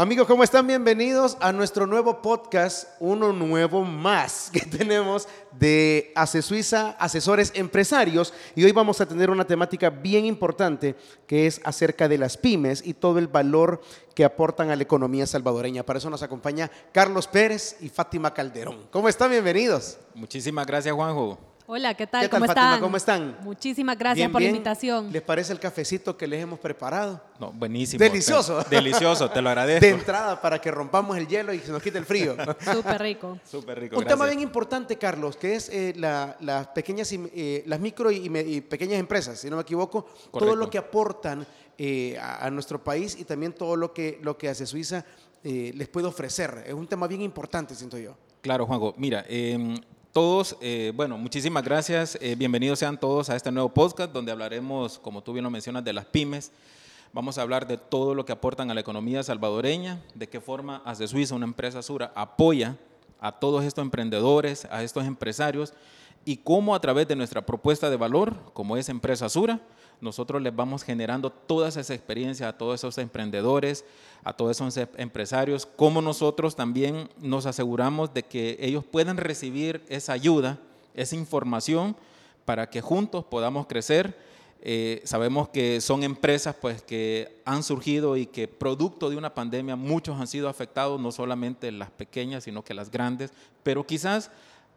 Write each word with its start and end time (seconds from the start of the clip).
Amigos, 0.00 0.28
¿cómo 0.28 0.44
están? 0.44 0.64
Bienvenidos 0.64 1.36
a 1.40 1.50
nuestro 1.50 1.84
nuevo 1.84 2.22
podcast, 2.22 2.86
uno 3.00 3.32
nuevo 3.32 3.82
más 3.82 4.48
que 4.52 4.60
tenemos 4.60 5.26
de 5.58 6.12
Ace 6.14 6.40
Suiza, 6.40 6.90
asesores 7.00 7.50
empresarios. 7.56 8.32
Y 8.54 8.62
hoy 8.62 8.70
vamos 8.70 9.00
a 9.00 9.06
tener 9.06 9.28
una 9.28 9.44
temática 9.44 9.90
bien 9.90 10.24
importante 10.24 10.94
que 11.26 11.48
es 11.48 11.60
acerca 11.64 12.06
de 12.06 12.16
las 12.16 12.36
pymes 12.36 12.80
y 12.86 12.94
todo 12.94 13.18
el 13.18 13.26
valor 13.26 13.80
que 14.14 14.24
aportan 14.24 14.70
a 14.70 14.76
la 14.76 14.84
economía 14.84 15.26
salvadoreña. 15.26 15.82
Para 15.82 15.98
eso 15.98 16.10
nos 16.10 16.22
acompaña 16.22 16.70
Carlos 16.92 17.26
Pérez 17.26 17.78
y 17.80 17.88
Fátima 17.88 18.32
Calderón. 18.32 18.86
¿Cómo 18.92 19.08
están? 19.08 19.32
Bienvenidos. 19.32 19.98
Muchísimas 20.14 20.64
gracias, 20.64 20.94
Juanjo. 20.94 21.57
Hola, 21.70 21.92
¿qué 21.92 22.06
tal? 22.06 22.22
¿Qué 22.22 22.28
tal, 22.30 22.40
¿Cómo 22.40 22.46
Fátima? 22.46 22.64
están? 22.66 22.80
¿Cómo 22.80 22.96
están? 22.96 23.36
Muchísimas 23.42 23.98
gracias 23.98 24.16
Bien, 24.16 24.32
por 24.32 24.38
bien. 24.40 24.52
la 24.52 24.56
invitación. 24.56 25.12
¿Les 25.12 25.20
parece 25.20 25.52
el 25.52 25.60
cafecito 25.60 26.16
que 26.16 26.26
les 26.26 26.42
hemos 26.42 26.58
preparado? 26.58 27.20
No, 27.38 27.52
buenísimo. 27.52 28.02
Delicioso. 28.02 28.64
Te- 28.64 28.76
delicioso, 28.76 29.28
te 29.30 29.42
lo 29.42 29.50
agradezco. 29.50 29.84
De 29.84 29.90
entrada 29.92 30.40
para 30.40 30.58
que 30.62 30.70
rompamos 30.70 31.14
el 31.18 31.28
hielo 31.28 31.52
y 31.52 31.58
se 31.58 31.70
nos 31.70 31.82
quite 31.82 31.98
el 31.98 32.06
frío. 32.06 32.34
Súper 32.72 33.02
rico. 33.02 33.38
Súper 33.44 33.80
rico, 33.80 33.98
Un 33.98 34.06
tema 34.06 34.24
bien 34.24 34.40
importante, 34.40 34.96
Carlos, 34.96 35.36
que 35.36 35.56
es 35.56 35.68
eh, 35.68 35.92
la- 35.98 36.38
las 36.40 36.68
pequeñas, 36.68 37.12
y, 37.12 37.20
eh, 37.34 37.62
las 37.66 37.78
micro 37.80 38.10
y, 38.10 38.30
me- 38.30 38.40
y 38.40 38.62
pequeñas 38.62 38.98
empresas, 38.98 39.38
si 39.38 39.50
no 39.50 39.56
me 39.56 39.62
equivoco, 39.62 40.06
todo 40.32 40.56
lo 40.56 40.70
que 40.70 40.78
aportan 40.78 41.46
eh, 41.76 42.16
a, 42.18 42.46
a 42.46 42.50
nuestro 42.50 42.82
país 42.82 43.14
y 43.20 43.24
también 43.26 43.52
todo 43.52 43.76
lo 43.76 43.92
que, 43.92 44.18
lo 44.22 44.38
que 44.38 44.48
hace 44.48 44.64
Suiza 44.64 45.04
eh, 45.44 45.72
les 45.74 45.86
puede 45.88 46.06
ofrecer. 46.06 46.64
Es 46.66 46.72
un 46.72 46.86
tema 46.86 47.06
bien 47.06 47.20
importante, 47.20 47.74
siento 47.74 47.98
yo. 47.98 48.16
Claro, 48.40 48.64
Juanjo. 48.64 48.94
Mira, 48.96 49.26
eh, 49.28 49.78
todos, 50.12 50.56
eh, 50.60 50.92
bueno, 50.94 51.18
muchísimas 51.18 51.62
gracias. 51.62 52.18
Eh, 52.20 52.34
bienvenidos 52.34 52.78
sean 52.78 52.98
todos 52.98 53.30
a 53.30 53.36
este 53.36 53.52
nuevo 53.52 53.68
podcast 53.68 54.12
donde 54.12 54.32
hablaremos, 54.32 54.98
como 54.98 55.22
tú 55.22 55.32
bien 55.32 55.44
lo 55.44 55.50
mencionas, 55.50 55.84
de 55.84 55.92
las 55.92 56.06
pymes. 56.06 56.50
Vamos 57.12 57.38
a 57.38 57.42
hablar 57.42 57.66
de 57.66 57.78
todo 57.78 58.14
lo 58.14 58.24
que 58.24 58.32
aportan 58.32 58.70
a 58.70 58.74
la 58.74 58.80
economía 58.80 59.22
salvadoreña, 59.22 60.02
de 60.14 60.28
qué 60.28 60.40
forma 60.40 60.82
Hace 60.84 61.08
Suiza, 61.08 61.34
una 61.34 61.46
empresa 61.46 61.82
Sura, 61.82 62.12
apoya 62.14 62.76
a 63.20 63.32
todos 63.32 63.64
estos 63.64 63.82
emprendedores, 63.82 64.66
a 64.70 64.82
estos 64.82 65.04
empresarios 65.04 65.72
y 66.24 66.38
cómo 66.38 66.74
a 66.74 66.80
través 66.80 67.08
de 67.08 67.16
nuestra 67.16 67.44
propuesta 67.44 67.90
de 67.90 67.96
valor, 67.96 68.34
como 68.52 68.76
es 68.76 68.88
Empresa 68.88 69.28
Sura, 69.28 69.60
nosotros 70.00 70.40
les 70.42 70.54
vamos 70.54 70.82
generando 70.82 71.30
toda 71.30 71.68
esa 71.68 71.80
experiencia 71.80 72.48
a 72.48 72.56
todos 72.56 72.80
esos 72.80 72.98
emprendedores, 72.98 73.84
a 74.24 74.32
todos 74.32 74.56
esos 74.56 74.76
em- 74.76 74.88
empresarios, 74.96 75.66
cómo 75.66 76.00
nosotros 76.02 76.56
también 76.56 77.08
nos 77.20 77.46
aseguramos 77.46 78.12
de 78.14 78.22
que 78.22 78.56
ellos 78.60 78.84
puedan 78.84 79.16
recibir 79.16 79.84
esa 79.88 80.12
ayuda, 80.12 80.58
esa 80.94 81.16
información, 81.16 81.96
para 82.44 82.70
que 82.70 82.80
juntos 82.80 83.24
podamos 83.24 83.66
crecer. 83.66 84.16
Eh, 84.60 85.02
sabemos 85.04 85.48
que 85.50 85.80
son 85.80 86.02
empresas 86.02 86.56
pues, 86.60 86.82
que 86.82 87.40
han 87.44 87.62
surgido 87.62 88.16
y 88.16 88.26
que 88.26 88.48
producto 88.48 89.08
de 89.08 89.16
una 89.16 89.34
pandemia 89.34 89.76
muchos 89.76 90.20
han 90.20 90.26
sido 90.26 90.48
afectados, 90.48 91.00
no 91.00 91.12
solamente 91.12 91.70
las 91.70 91.90
pequeñas, 91.90 92.44
sino 92.44 92.64
que 92.64 92.74
las 92.74 92.90
grandes, 92.90 93.32
pero 93.62 93.86
quizás 93.86 94.30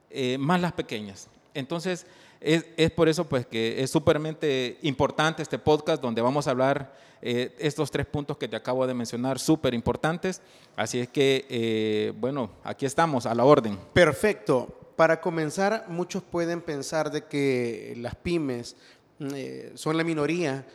eh, 0.09 0.38
más 0.38 0.61
las 0.61 0.73
pequeñas. 0.73 1.30
Entonces, 1.53 2.05
es, 2.42 2.92
por 2.92 3.08
eso 3.08 3.30
pues, 3.30 3.45
que 3.45 3.84
es 3.84 3.92
súpermente 3.92 4.80
importante 4.81 5.44
este 5.44 5.59
podcast 5.59 6.02
donde 6.02 6.22
vamos 6.22 6.48
a 6.48 6.52
hablar 6.52 6.94
eh, 7.22 7.56
estos 7.59 7.92
tres 7.92 8.08
puntos 8.08 8.38
que 8.38 8.48
te 8.48 8.56
acabo 8.56 8.88
de 8.88 8.95
mencionar, 8.95 9.38
súper 9.38 9.75
importantes. 9.75 10.42
Así 10.75 11.00
es 11.00 11.08
que, 11.08 11.45
eh, 11.50 12.14
bueno, 12.17 12.50
aquí 12.64 12.88
estamos, 12.88 13.28
a 13.28 13.36
la 13.36 13.45
orden. 13.45 13.78
Perfecto. 13.94 14.75
Para 14.95 15.22
comenzar, 15.22 15.86
muchos 15.88 16.23
pueden 16.23 16.61
pensar 16.61 17.11
de 17.11 17.25
que 17.25 17.94
las 17.98 18.16
pymes 18.16 18.76
eh, 19.20 19.72
son 19.76 19.98
la 19.98 20.03
minoría 20.03 20.66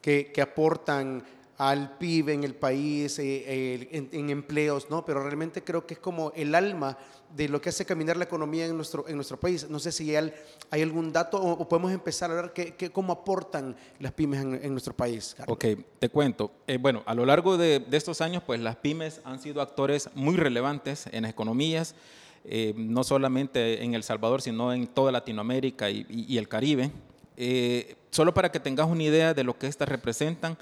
que, 0.00 0.30
que 0.32 0.40
aportan 0.40 1.24
al 1.58 1.98
PIB 1.98 2.28
en 2.30 2.44
el 2.44 2.54
país, 2.54 3.18
eh, 3.18 3.44
eh, 3.46 3.88
en, 3.90 4.08
en 4.12 4.30
empleos, 4.30 4.88
¿no? 4.90 5.04
Pero 5.04 5.22
realmente 5.24 5.62
creo 5.64 5.84
que 5.86 5.94
es 5.94 6.00
como 6.00 6.30
el 6.36 6.54
alma 6.54 6.96
de 7.36 7.48
lo 7.48 7.60
que 7.60 7.68
hace 7.70 7.84
caminar 7.84 8.16
la 8.16 8.24
economía 8.24 8.64
en 8.64 8.76
nuestro, 8.76 9.06
en 9.08 9.16
nuestro 9.16 9.38
país. 9.40 9.68
No 9.68 9.80
sé 9.80 9.90
si 9.90 10.14
hay, 10.14 10.32
hay 10.70 10.82
algún 10.82 11.12
dato 11.12 11.36
o, 11.36 11.52
o 11.52 11.68
podemos 11.68 11.90
empezar 11.92 12.30
a 12.30 12.34
ver 12.34 12.52
qué, 12.54 12.74
qué- 12.74 12.90
cómo 12.90 13.12
aportan 13.12 13.76
las 13.98 14.12
pymes 14.12 14.40
en, 14.40 14.54
en 14.62 14.70
nuestro 14.70 14.94
país. 14.94 15.34
Carlos. 15.36 15.54
Ok, 15.56 15.64
te 15.98 16.08
cuento. 16.08 16.52
Eh, 16.68 16.78
bueno, 16.78 17.02
a 17.06 17.14
lo 17.14 17.26
largo 17.26 17.58
de, 17.58 17.80
de 17.80 17.96
estos 17.96 18.20
años, 18.20 18.42
pues 18.46 18.60
las 18.60 18.76
pymes 18.76 19.20
han 19.24 19.40
sido 19.42 19.60
actores 19.60 20.08
muy 20.14 20.36
relevantes 20.36 21.06
en 21.10 21.22
las 21.22 21.32
economías, 21.32 21.96
eh, 22.44 22.72
no 22.76 23.02
solamente 23.02 23.82
en 23.82 23.94
El 23.94 24.04
Salvador, 24.04 24.40
sino 24.42 24.72
en 24.72 24.86
toda 24.86 25.10
Latinoamérica 25.10 25.90
y, 25.90 26.06
y- 26.08 26.32
y 26.34 26.38
el 26.38 26.48
Caribe. 26.48 26.92
Eh, 27.36 27.96
solo 28.10 28.32
para 28.32 28.50
que 28.50 28.58
tengas 28.60 28.86
una 28.88 29.02
idea 29.02 29.34
de 29.34 29.44
lo 29.44 29.58
que 29.58 29.66
estas 29.66 29.88
representan 29.88 30.56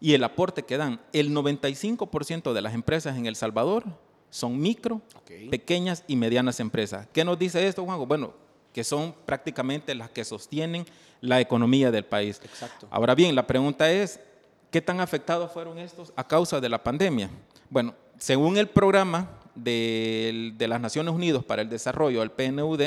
y 0.00 0.12
el 0.14 0.24
aporte 0.24 0.62
que 0.62 0.76
dan, 0.76 1.00
el 1.12 1.30
95% 1.34 2.52
de 2.52 2.62
las 2.62 2.74
empresas 2.74 3.16
en 3.16 3.26
El 3.26 3.36
Salvador 3.36 3.84
son 4.30 4.58
micro, 4.60 5.00
pequeñas 5.50 6.04
y 6.06 6.16
medianas 6.16 6.60
empresas. 6.60 7.06
¿Qué 7.12 7.24
nos 7.24 7.38
dice 7.38 7.66
esto, 7.66 7.84
Juanjo? 7.84 8.06
Bueno, 8.06 8.32
que 8.72 8.84
son 8.84 9.14
prácticamente 9.24 9.94
las 9.94 10.10
que 10.10 10.24
sostienen 10.24 10.84
la 11.22 11.40
economía 11.40 11.90
del 11.90 12.04
país. 12.04 12.40
Exacto. 12.44 12.86
Ahora 12.90 13.14
bien, 13.14 13.34
la 13.34 13.46
pregunta 13.46 13.90
es, 13.90 14.20
¿qué 14.70 14.82
tan 14.82 15.00
afectados 15.00 15.50
fueron 15.50 15.78
estos 15.78 16.12
a 16.14 16.26
causa 16.26 16.60
de 16.60 16.68
la 16.68 16.82
pandemia? 16.82 17.30
Bueno, 17.70 17.94
según 18.18 18.58
el 18.58 18.68
programa 18.68 19.30
del- 19.54 20.54
de 20.58 20.68
las 20.68 20.80
Naciones 20.80 21.14
Unidas 21.14 21.42
para 21.42 21.62
el 21.62 21.70
Desarrollo, 21.70 22.22
el 22.22 22.30
PNUD, 22.30 22.82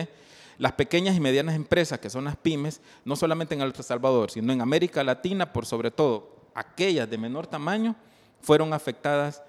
las 0.59 0.73
pequeñas 0.73 1.15
y 1.15 1.19
medianas 1.19 1.55
empresas, 1.55 1.99
que 1.99 2.09
son 2.09 2.25
las 2.25 2.35
pymes, 2.35 2.81
no 3.05 3.15
solamente 3.15 3.55
en 3.55 3.61
El 3.61 3.73
Salvador, 3.75 4.29
sino 4.29 4.53
en 4.53 4.61
América 4.61 5.03
Latina, 5.03 5.51
por 5.51 5.65
sobre 5.65 5.89
todo 5.89 6.37
aquellas 6.53 7.09
de 7.09 7.17
menor 7.17 7.47
tamaño, 7.47 7.95
fueron 8.41 8.73
afectadas 8.73 9.41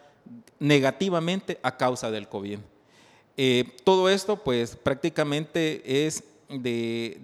negativamente 0.58 1.58
a 1.62 1.76
causa 1.76 2.10
del 2.10 2.28
COVID. 2.28 2.58
Eh, 3.36 3.76
todo 3.84 4.08
esto, 4.08 4.36
pues 4.36 4.76
prácticamente 4.76 6.06
es 6.06 6.24
de, 6.48 7.20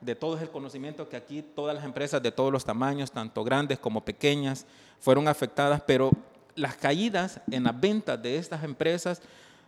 de 0.00 0.14
todo 0.14 0.38
el 0.38 0.50
conocimiento 0.50 1.08
que 1.08 1.16
aquí 1.16 1.42
todas 1.42 1.74
las 1.74 1.84
empresas 1.84 2.22
de 2.22 2.32
todos 2.32 2.52
los 2.52 2.64
tamaños, 2.64 3.12
tanto 3.12 3.44
grandes 3.44 3.78
como 3.78 4.04
pequeñas, 4.04 4.66
fueron 5.00 5.28
afectadas, 5.28 5.82
pero 5.86 6.10
las 6.54 6.76
caídas 6.76 7.40
en 7.50 7.64
las 7.64 7.78
ventas 7.78 8.20
de 8.20 8.36
estas 8.36 8.64
empresas 8.64 9.22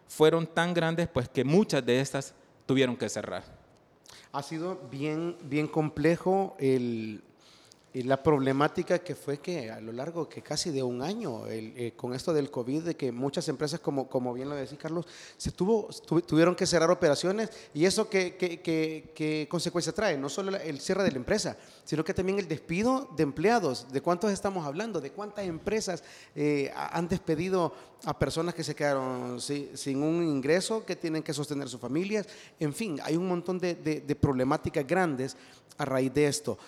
fueron 0.08 0.46
tan 0.46 0.74
grandes, 0.74 1.08
pues 1.08 1.28
que 1.28 1.44
muchas 1.44 1.84
de 1.84 2.00
estas 2.00 2.34
tuvieron 2.66 2.96
que 2.96 3.08
cerrar. 3.08 3.44
Ha 4.32 4.42
sido 4.42 4.78
bien, 4.90 5.36
bien 5.42 5.68
complejo 5.68 6.56
el, 6.58 7.22
y 7.98 8.02
la 8.04 8.22
problemática 8.22 9.00
que 9.00 9.16
fue 9.16 9.38
que 9.38 9.70
a 9.72 9.80
lo 9.80 9.90
largo 9.92 10.28
que 10.28 10.40
casi 10.40 10.70
de 10.70 10.84
un 10.84 11.02
año 11.02 11.48
eh, 11.48 11.94
con 11.96 12.14
esto 12.14 12.32
del 12.32 12.48
COVID, 12.48 12.82
de 12.82 12.94
que 12.96 13.10
muchas 13.10 13.48
empresas, 13.48 13.80
como, 13.80 14.08
como 14.08 14.32
bien 14.34 14.48
lo 14.48 14.54
decía 14.54 14.78
Carlos, 14.78 15.04
se 15.36 15.50
tuvo, 15.50 15.88
tu- 16.06 16.20
tuvieron 16.20 16.54
que 16.54 16.64
cerrar 16.64 16.90
operaciones 16.92 17.50
y 17.74 17.84
eso 17.86 18.08
qué, 18.08 18.36
qué, 18.36 18.60
qué- 18.60 19.10
qué 19.16 19.48
consecuencia 19.50 19.92
trae, 19.92 20.16
no 20.16 20.28
solo 20.28 20.54
el 20.56 20.80
cierre 20.80 21.02
de 21.02 21.10
la 21.10 21.16
empresa, 21.16 21.56
sino 21.84 22.04
que 22.04 22.14
también 22.14 22.38
el 22.38 22.46
despido 22.46 23.08
de 23.16 23.24
empleados. 23.24 23.86
¿De 23.90 24.00
cuántos 24.00 24.30
estamos 24.30 24.64
hablando? 24.64 25.00
¿De 25.00 25.10
cuántas 25.10 25.44
empresas 25.46 26.04
eh, 26.36 26.70
ha- 26.76 26.96
han 26.96 27.08
despedido 27.08 27.72
a 28.04 28.16
personas 28.16 28.54
que 28.54 28.62
se 28.62 28.76
quedaron 28.76 29.40
si- 29.40 29.70
sin 29.74 30.02
un 30.04 30.22
ingreso, 30.22 30.84
que 30.84 30.94
tienen 30.94 31.22
que 31.24 31.34
sostener 31.34 31.68
sus 31.68 31.80
familias? 31.80 32.28
En 32.60 32.72
fin, 32.72 33.00
hay 33.02 33.16
un 33.16 33.26
montón 33.26 33.58
de- 33.58 33.74
de 33.74 34.14
problemáticas 34.14 34.86
grandes 34.86 35.36
a 35.78 35.84
raíz 35.84 36.12
de 36.14 36.26
esto. 36.28 36.58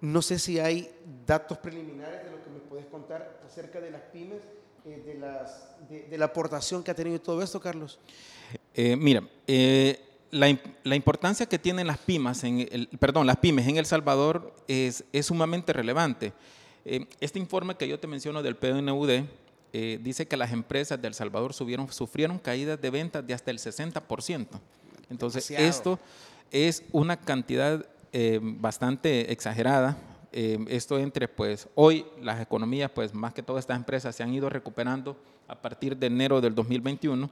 No 0.00 0.22
sé 0.22 0.38
si 0.38 0.58
hay 0.58 0.90
datos 1.26 1.58
preliminares 1.58 2.24
de 2.24 2.30
lo 2.30 2.42
que 2.42 2.50
me 2.50 2.58
puedes 2.60 2.86
contar 2.86 3.40
acerca 3.46 3.80
de 3.80 3.90
las 3.90 4.00
pymes, 4.12 4.40
eh, 4.86 5.02
de, 5.04 5.14
las, 5.14 5.76
de, 5.90 6.02
de 6.04 6.18
la 6.18 6.26
aportación 6.26 6.82
que 6.82 6.90
ha 6.90 6.94
tenido 6.94 7.20
todo 7.20 7.42
esto, 7.42 7.60
Carlos. 7.60 7.98
Eh, 8.74 8.96
mira, 8.96 9.22
eh, 9.46 10.00
la, 10.30 10.48
im- 10.48 10.60
la 10.84 10.96
importancia 10.96 11.44
que 11.46 11.58
tienen 11.58 11.86
las 11.86 11.98
pymes, 11.98 12.42
en 12.44 12.60
el, 12.60 12.88
perdón, 12.98 13.26
las 13.26 13.36
pymes 13.36 13.68
en 13.68 13.76
El 13.76 13.84
Salvador 13.86 14.54
es, 14.68 15.04
es 15.12 15.26
sumamente 15.26 15.72
relevante. 15.72 16.32
Este 17.20 17.38
informe 17.38 17.76
que 17.76 17.86
yo 17.86 18.00
te 18.00 18.06
menciono 18.06 18.42
del 18.42 18.56
PNUD 18.56 19.24
dice 20.00 20.26
que 20.26 20.36
las 20.38 20.50
empresas 20.50 21.00
de 21.00 21.08
El 21.08 21.14
Salvador 21.14 21.52
subieron, 21.52 21.92
sufrieron 21.92 22.38
caídas 22.38 22.80
de 22.80 22.88
ventas 22.88 23.26
de 23.26 23.34
hasta 23.34 23.50
el 23.50 23.58
60%. 23.58 24.46
Entonces, 25.10 25.46
Demasiado. 25.46 25.68
esto 25.68 25.98
es 26.50 26.82
una 26.90 27.20
cantidad 27.20 27.84
eh, 28.12 28.40
bastante 28.42 29.32
exagerada. 29.32 29.96
Eh, 30.32 30.58
esto 30.68 30.98
entre, 30.98 31.28
pues, 31.28 31.68
hoy 31.74 32.04
las 32.22 32.40
economías, 32.40 32.90
pues, 32.90 33.14
más 33.14 33.34
que 33.34 33.42
todas 33.42 33.62
estas 33.62 33.76
empresas 33.76 34.14
se 34.14 34.22
han 34.22 34.32
ido 34.32 34.48
recuperando 34.48 35.16
a 35.48 35.60
partir 35.60 35.96
de 35.96 36.06
enero 36.06 36.40
del 36.40 36.54
2021. 36.54 37.30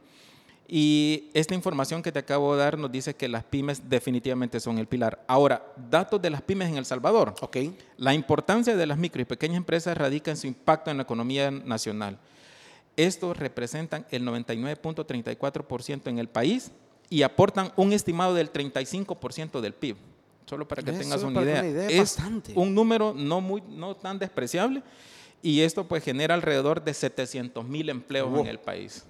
Y 0.70 1.30
esta 1.32 1.54
información 1.54 2.02
que 2.02 2.12
te 2.12 2.18
acabo 2.18 2.54
de 2.54 2.62
dar 2.62 2.76
nos 2.76 2.92
dice 2.92 3.14
que 3.14 3.26
las 3.26 3.42
pymes 3.42 3.88
definitivamente 3.88 4.60
son 4.60 4.76
el 4.76 4.86
pilar. 4.86 5.24
Ahora, 5.26 5.64
datos 5.88 6.20
de 6.20 6.28
las 6.28 6.42
pymes 6.42 6.68
en 6.68 6.76
El 6.76 6.84
Salvador. 6.84 7.34
Ok. 7.40 7.56
La 7.96 8.12
importancia 8.12 8.76
de 8.76 8.86
las 8.86 8.98
micro 8.98 9.22
y 9.22 9.24
pequeñas 9.24 9.56
empresas 9.56 9.96
radica 9.96 10.30
en 10.30 10.36
su 10.36 10.46
impacto 10.46 10.90
en 10.90 10.98
la 10.98 11.04
economía 11.04 11.50
nacional. 11.50 12.18
Estos 12.96 13.38
representan 13.38 14.04
el 14.10 14.24
99.34% 14.26 16.08
en 16.08 16.18
el 16.18 16.28
país 16.28 16.70
y 17.08 17.22
aportan 17.22 17.72
un 17.76 17.94
estimado 17.94 18.34
del 18.34 18.52
35% 18.52 19.60
del 19.60 19.72
PIB. 19.72 19.96
Solo 20.48 20.66
para 20.66 20.82
que 20.82 20.90
Eso, 20.90 21.00
tengas 21.00 21.22
una 21.22 21.42
idea. 21.42 21.60
una 21.60 21.68
idea, 21.68 21.88
es 21.88 21.98
bastante. 22.16 22.52
un 22.56 22.74
número 22.74 23.12
no, 23.14 23.40
muy, 23.40 23.62
no 23.68 23.94
tan 23.96 24.18
despreciable 24.18 24.82
Y 25.42 25.60
esto 25.60 25.86
pues 25.86 26.02
genera 26.02 26.34
alrededor 26.34 26.82
de 26.82 26.92
700 26.94 27.64
mil 27.64 27.88
empleos 27.90 28.30
Wow. 28.30 28.40
en 28.40 28.46
el 28.48 28.58
país. 28.58 29.04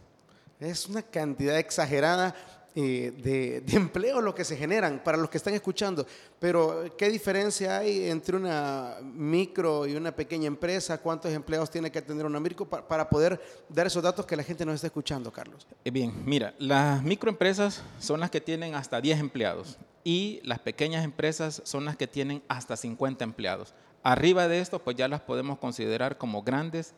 Es 0.61 0.87
una 0.89 1.03
cantidad 1.03 1.57
exagerada 1.59 2.35
eh, 2.81 3.13
de, 3.17 3.61
de 3.63 3.77
empleo 3.77 4.21
lo 4.21 4.33
que 4.33 4.45
se 4.45 4.57
generan 4.57 5.03
para 5.03 5.17
los 5.19 5.29
que 5.29 5.37
están 5.39 5.53
escuchando. 5.55 6.07
Pero, 6.39 6.95
¿qué 6.97 7.09
diferencia 7.11 7.79
hay 7.79 8.09
entre 8.09 8.37
una 8.37 8.99
micro 9.03 9.85
y 9.85 9.97
una 9.97 10.15
pequeña 10.15 10.47
empresa? 10.47 10.99
¿Cuántos 10.99 11.33
empleados 11.33 11.71
tiene 11.71 11.91
que 11.91 12.01
tener 12.03 12.25
una 12.25 12.39
micro 12.39 12.67
pa- 12.69 12.87
para 12.87 13.09
poder 13.11 13.41
dar 13.69 13.89
esos 13.89 14.01
datos 14.03 14.25
que 14.27 14.37
la 14.37 14.45
gente 14.45 14.65
nos 14.65 14.77
está 14.77 14.87
escuchando, 14.87 15.33
Carlos? 15.33 15.67
Eh, 15.85 15.91
Bien, 15.91 16.13
mira, 16.25 16.55
las 16.59 17.03
microempresas 17.03 17.83
son 17.99 18.21
las 18.21 18.31
que 18.31 18.41
tienen 18.41 18.77
hasta 18.77 19.01
10 19.01 19.19
empleados 19.19 19.77
y 20.05 20.41
las 20.45 20.61
pequeñas 20.61 21.05
empresas 21.05 21.61
son 21.65 21.85
las 21.85 21.97
que 21.97 22.07
tienen 22.07 22.43
hasta 22.47 22.77
50 22.77 23.25
empleados. 23.25 23.75
Arriba 24.05 24.47
de 24.47 24.61
esto, 24.61 24.79
pues 24.79 24.97
ya 24.97 25.09
las 25.09 25.21
podemos 25.23 25.59
considerar 25.59 26.17
como 26.17 26.43
grandes, 26.45 26.95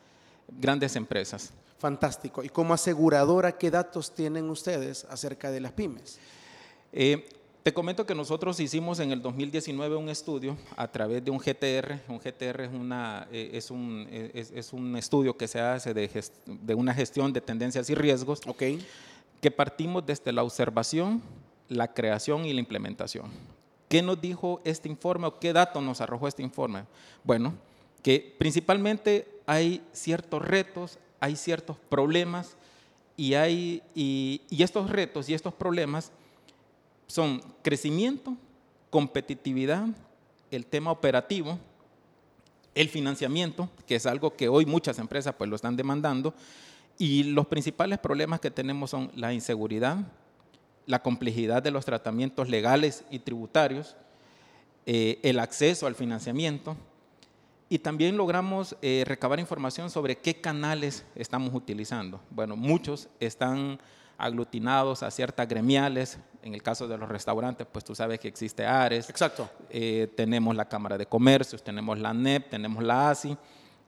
grandes 0.58 0.96
empresas. 0.96 1.52
Fantástico. 1.78 2.42
¿Y 2.42 2.48
como 2.48 2.74
aseguradora, 2.74 3.52
qué 3.56 3.70
datos 3.70 4.14
tienen 4.14 4.50
ustedes 4.50 5.04
acerca 5.08 5.50
de 5.50 5.60
las 5.60 5.72
pymes? 5.72 6.18
Eh, 6.92 7.28
te 7.62 7.72
comento 7.74 8.04
que 8.06 8.14
nosotros 8.14 8.58
hicimos 8.60 9.00
en 9.00 9.12
el 9.12 9.20
2019 9.22 9.96
un 9.96 10.08
estudio 10.08 10.56
a 10.76 10.88
través 10.88 11.24
de 11.24 11.30
un 11.30 11.38
GTR. 11.38 12.00
Un 12.08 12.18
GTR 12.18 12.64
es, 12.64 12.72
una, 12.72 13.28
eh, 13.30 13.50
es, 13.54 13.70
un, 13.70 14.06
eh, 14.10 14.30
es- 14.34 14.50
es 14.50 14.72
un 14.72 14.96
estudio 14.96 15.36
que 15.36 15.46
se 15.48 15.60
hace 15.60 15.92
de, 15.94 16.10
gest- 16.10 16.32
de 16.46 16.74
una 16.74 16.94
gestión 16.94 17.32
de 17.32 17.40
tendencias 17.40 17.88
y 17.90 17.94
riesgos 17.94 18.40
Ok. 18.46 18.62
que 19.40 19.50
partimos 19.50 20.04
desde 20.04 20.32
la 20.32 20.42
observación, 20.42 21.22
la 21.68 21.92
creación 21.92 22.44
y 22.46 22.52
la 22.52 22.60
implementación. 22.60 23.26
¿Qué 23.88 24.02
nos 24.02 24.20
dijo 24.20 24.60
este 24.64 24.88
informe 24.88 25.26
o 25.26 25.38
qué 25.38 25.52
datos 25.52 25.82
nos 25.82 26.00
arrojó 26.00 26.28
este 26.28 26.42
informe? 26.42 26.84
Bueno, 27.24 27.54
que 28.02 28.34
principalmente 28.38 29.28
hay 29.46 29.82
ciertos 29.92 30.42
retos, 30.42 30.98
hay 31.18 31.36
ciertos 31.36 31.76
problemas 31.88 32.56
y, 33.16 33.34
hay, 33.34 33.82
y, 33.94 34.42
estos 34.62 34.90
retos 34.90 35.28
y 35.28 35.34
estos 35.34 35.52
problemas 35.52 36.12
son 37.06 37.42
crecimiento, 37.62 38.36
competitividad, 38.88 39.88
el 40.50 40.66
tema 40.66 40.90
operativo, 40.90 41.58
el 42.74 42.88
financiamiento, 42.88 43.68
que 43.86 43.96
es 43.96 44.06
algo 44.06 44.36
que 44.36 44.48
hoy 44.48 44.64
muchas 44.64 44.98
empresas 44.98 45.34
pues 45.36 45.50
lo 45.50 45.56
están 45.56 45.76
demandando, 45.76 46.34
y 46.96 47.24
los 47.24 47.46
principales 47.46 47.98
problemas 47.98 48.40
que 48.40 48.50
tenemos 48.50 48.90
son 48.90 49.10
la 49.16 49.32
inseguridad, 49.32 49.98
la 50.86 51.02
complejidad 51.02 51.62
de 51.62 51.70
los 51.70 51.84
tratamientos 51.84 52.48
legales 52.48 53.04
y 53.10 53.18
tributarios, 53.20 53.96
eh, 54.86 55.18
el 55.22 55.38
acceso 55.38 55.86
al 55.86 55.94
financiamiento, 55.94 56.76
y 57.70 57.78
también 57.78 58.16
logramos 58.18 58.76
eh, 58.82 59.04
recabar 59.06 59.38
información 59.40 59.88
sobre 59.90 60.18
qué 60.18 60.40
canales 60.40 61.06
estamos 61.14 61.54
utilizando. 61.54 62.20
Bueno, 62.28 62.56
muchos 62.56 63.08
están 63.20 63.78
aglutinados 64.18 65.02
a 65.02 65.10
ciertas 65.10 65.48
gremiales. 65.48 66.18
En 66.42 66.52
el 66.54 66.62
caso 66.62 66.88
de 66.88 66.98
los 66.98 67.08
restaurantes, 67.08 67.66
pues 67.70 67.84
tú 67.84 67.94
sabes 67.94 68.18
que 68.18 68.26
existe 68.28 68.66
ARES, 68.66 69.08
Exacto. 69.08 69.48
eh, 69.70 70.12
tenemos 70.16 70.56
la 70.56 70.68
Cámara 70.68 70.98
de 70.98 71.06
Comercios, 71.06 71.62
tenemos 71.62 71.98
la 71.98 72.12
NEP, 72.12 72.50
tenemos 72.50 72.82
la 72.82 73.10
ASI, 73.10 73.36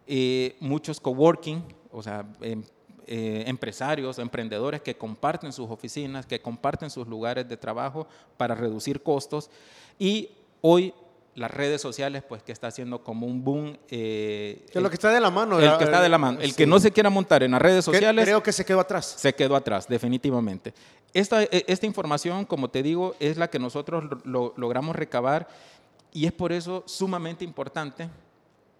eh, 0.06 0.56
muchos 0.60 1.00
coworking, 1.00 1.62
o 1.90 2.02
sea, 2.02 2.24
em- 2.40 2.62
eh, 3.08 3.44
empresarios, 3.48 4.18
emprendedores 4.20 4.80
que 4.80 4.94
comparten 4.96 5.52
sus 5.52 5.68
oficinas, 5.68 6.24
que 6.24 6.40
comparten 6.40 6.88
sus 6.88 7.08
lugares 7.08 7.48
de 7.48 7.56
trabajo 7.56 8.06
para 8.36 8.54
reducir 8.54 9.02
costos. 9.02 9.50
Y 9.98 10.30
hoy 10.60 10.94
las 11.34 11.50
redes 11.50 11.80
sociales, 11.80 12.22
pues 12.28 12.42
que 12.42 12.52
está 12.52 12.66
haciendo 12.66 13.02
como 13.02 13.26
un 13.26 13.42
boom. 13.42 13.78
eh, 13.90 14.66
Que 14.70 14.78
es 14.78 14.82
lo 14.82 14.90
que 14.90 14.94
está 14.96 15.10
de 15.10 15.20
la 15.20 15.30
mano. 15.30 15.58
el 15.58 15.78
que 15.78 15.84
está 15.84 16.02
de 16.02 16.08
la 16.08 16.16
eh, 16.16 16.18
mano. 16.18 16.40
El 16.40 16.50
sí. 16.50 16.56
que 16.56 16.66
no 16.66 16.78
se 16.78 16.90
quiera 16.92 17.08
montar 17.10 17.42
en 17.42 17.52
las 17.52 17.62
redes 17.62 17.84
sociales 17.84 18.24
Creo 18.24 18.42
que 18.42 18.52
se 18.52 18.64
quedó 18.64 18.80
atrás. 18.80 19.14
se 19.18 19.34
quedó 19.34 19.56
atrás, 19.56 19.88
definitivamente. 19.88 20.74
Esta, 21.14 21.42
e- 21.44 21.64
esta 21.66 21.86
información, 21.86 22.44
como 22.44 22.68
te 22.68 22.82
digo, 22.82 23.14
es 23.18 23.36
la 23.38 23.48
que 23.48 23.58
nosotros 23.58 24.04
lo- 24.04 24.20
lo- 24.24 24.54
logramos 24.56 24.94
recabar 24.94 25.48
y 26.12 26.26
es 26.26 26.32
por 26.32 26.52
eso 26.52 26.82
sumamente 26.86 27.44
importante 27.44 28.08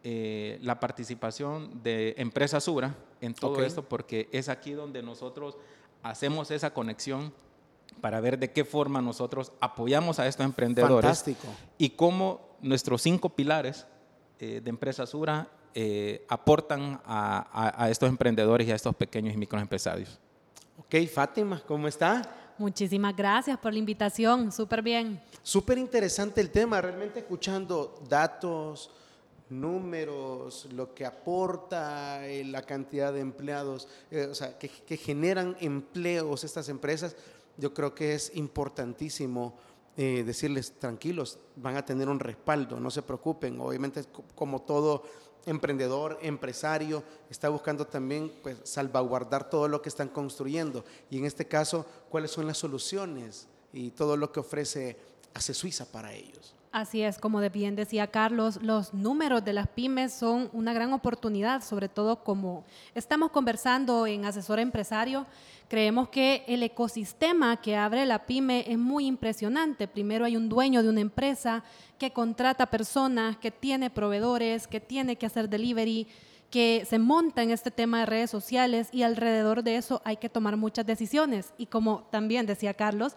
eh, 0.04 0.58
la 0.62 0.80
participación 0.80 1.82
de 1.82 2.14
Empresa 2.18 2.60
Sura 2.60 2.94
en 3.20 3.34
todo 3.34 3.62
esto, 3.64 3.82
porque 3.82 4.28
es 4.32 4.48
aquí 4.48 4.72
donde 4.72 5.02
nosotros 5.02 5.56
hacemos 6.02 6.50
esa 6.50 6.74
conexión 6.74 7.32
para 8.00 8.20
ver 8.20 8.38
de 8.38 8.50
qué 8.52 8.64
forma 8.64 9.00
nosotros 9.02 9.52
apoyamos 9.60 10.18
a 10.18 10.26
estos 10.26 10.44
emprendedores 10.44 11.02
Fantástico. 11.04 11.48
y 11.78 11.90
cómo 11.90 12.56
nuestros 12.60 13.02
cinco 13.02 13.28
pilares 13.30 13.86
eh, 14.38 14.60
de 14.62 14.70
Empresa 14.70 15.06
Sura 15.06 15.48
eh, 15.74 16.24
aportan 16.28 17.00
a, 17.04 17.46
a- 17.52 17.84
a 17.84 17.90
estos 17.90 18.08
emprendedores 18.08 18.66
y 18.68 18.72
a 18.72 18.74
estos 18.74 18.94
pequeños 18.96 19.34
y 19.34 19.36
microempresarios. 19.38 20.18
Ok, 20.78 21.06
Fátima, 21.12 21.62
¿cómo 21.66 21.88
está? 21.88 22.22
Muchísimas 22.58 23.16
gracias 23.16 23.56
por 23.58 23.72
la 23.72 23.78
invitación, 23.78 24.52
súper 24.52 24.82
bien. 24.82 25.20
Súper 25.42 25.78
interesante 25.78 26.40
el 26.40 26.50
tema, 26.50 26.80
realmente 26.80 27.20
escuchando 27.20 28.02
datos, 28.08 28.90
números, 29.48 30.66
lo 30.72 30.94
que 30.94 31.04
aporta 31.06 32.26
eh, 32.26 32.44
la 32.44 32.62
cantidad 32.62 33.12
de 33.12 33.20
empleados, 33.20 33.86
eh, 34.10 34.26
o 34.30 34.34
sea, 34.34 34.58
que, 34.58 34.68
que 34.68 34.96
generan 34.96 35.56
empleos 35.60 36.44
estas 36.44 36.68
empresas, 36.68 37.16
yo 37.56 37.72
creo 37.74 37.94
que 37.94 38.14
es 38.14 38.32
importantísimo 38.34 39.54
eh, 39.96 40.22
decirles 40.24 40.72
tranquilos, 40.78 41.38
van 41.56 41.76
a 41.76 41.84
tener 41.84 42.08
un 42.08 42.18
respaldo, 42.18 42.80
no 42.80 42.90
se 42.90 43.02
preocupen, 43.02 43.60
obviamente 43.60 44.02
co- 44.04 44.24
como 44.34 44.62
todo 44.62 45.02
emprendedor, 45.44 46.18
empresario, 46.22 47.02
está 47.28 47.48
buscando 47.48 47.86
también 47.86 48.32
pues, 48.42 48.58
salvaguardar 48.64 49.50
todo 49.50 49.68
lo 49.68 49.82
que 49.82 49.88
están 49.88 50.08
construyendo 50.08 50.84
y 51.10 51.18
en 51.18 51.24
este 51.26 51.46
caso, 51.46 51.84
cuáles 52.08 52.30
son 52.30 52.46
las 52.46 52.58
soluciones 52.58 53.48
y 53.72 53.90
todo 53.90 54.16
lo 54.16 54.32
que 54.32 54.40
ofrece 54.40 54.96
Hace 55.34 55.54
Suiza 55.54 55.84
para 55.90 56.12
ellos. 56.12 56.54
Así 56.72 57.02
es, 57.02 57.18
como 57.18 57.38
bien 57.50 57.76
decía 57.76 58.06
Carlos, 58.06 58.58
los 58.62 58.94
números 58.94 59.44
de 59.44 59.52
las 59.52 59.68
pymes 59.68 60.10
son 60.10 60.48
una 60.54 60.72
gran 60.72 60.94
oportunidad, 60.94 61.62
sobre 61.62 61.90
todo 61.90 62.24
como 62.24 62.64
estamos 62.94 63.30
conversando 63.30 64.06
en 64.06 64.24
Asesor 64.24 64.58
Empresario, 64.58 65.26
creemos 65.68 66.08
que 66.08 66.44
el 66.48 66.62
ecosistema 66.62 67.60
que 67.60 67.76
abre 67.76 68.06
la 68.06 68.24
pyme 68.24 68.64
es 68.66 68.78
muy 68.78 69.04
impresionante. 69.04 69.86
Primero 69.86 70.24
hay 70.24 70.34
un 70.34 70.48
dueño 70.48 70.82
de 70.82 70.88
una 70.88 71.02
empresa 71.02 71.62
que 71.98 72.10
contrata 72.10 72.70
personas, 72.70 73.36
que 73.36 73.50
tiene 73.50 73.90
proveedores, 73.90 74.66
que 74.66 74.80
tiene 74.80 75.16
que 75.16 75.26
hacer 75.26 75.50
delivery, 75.50 76.06
que 76.50 76.86
se 76.88 76.98
monta 76.98 77.42
en 77.42 77.50
este 77.50 77.70
tema 77.70 78.00
de 78.00 78.06
redes 78.06 78.30
sociales 78.30 78.88
y 78.92 79.02
alrededor 79.02 79.62
de 79.62 79.76
eso 79.76 80.00
hay 80.04 80.16
que 80.16 80.30
tomar 80.30 80.56
muchas 80.56 80.86
decisiones. 80.86 81.52
Y 81.58 81.66
como 81.66 82.04
también 82.10 82.46
decía 82.46 82.72
Carlos, 82.72 83.14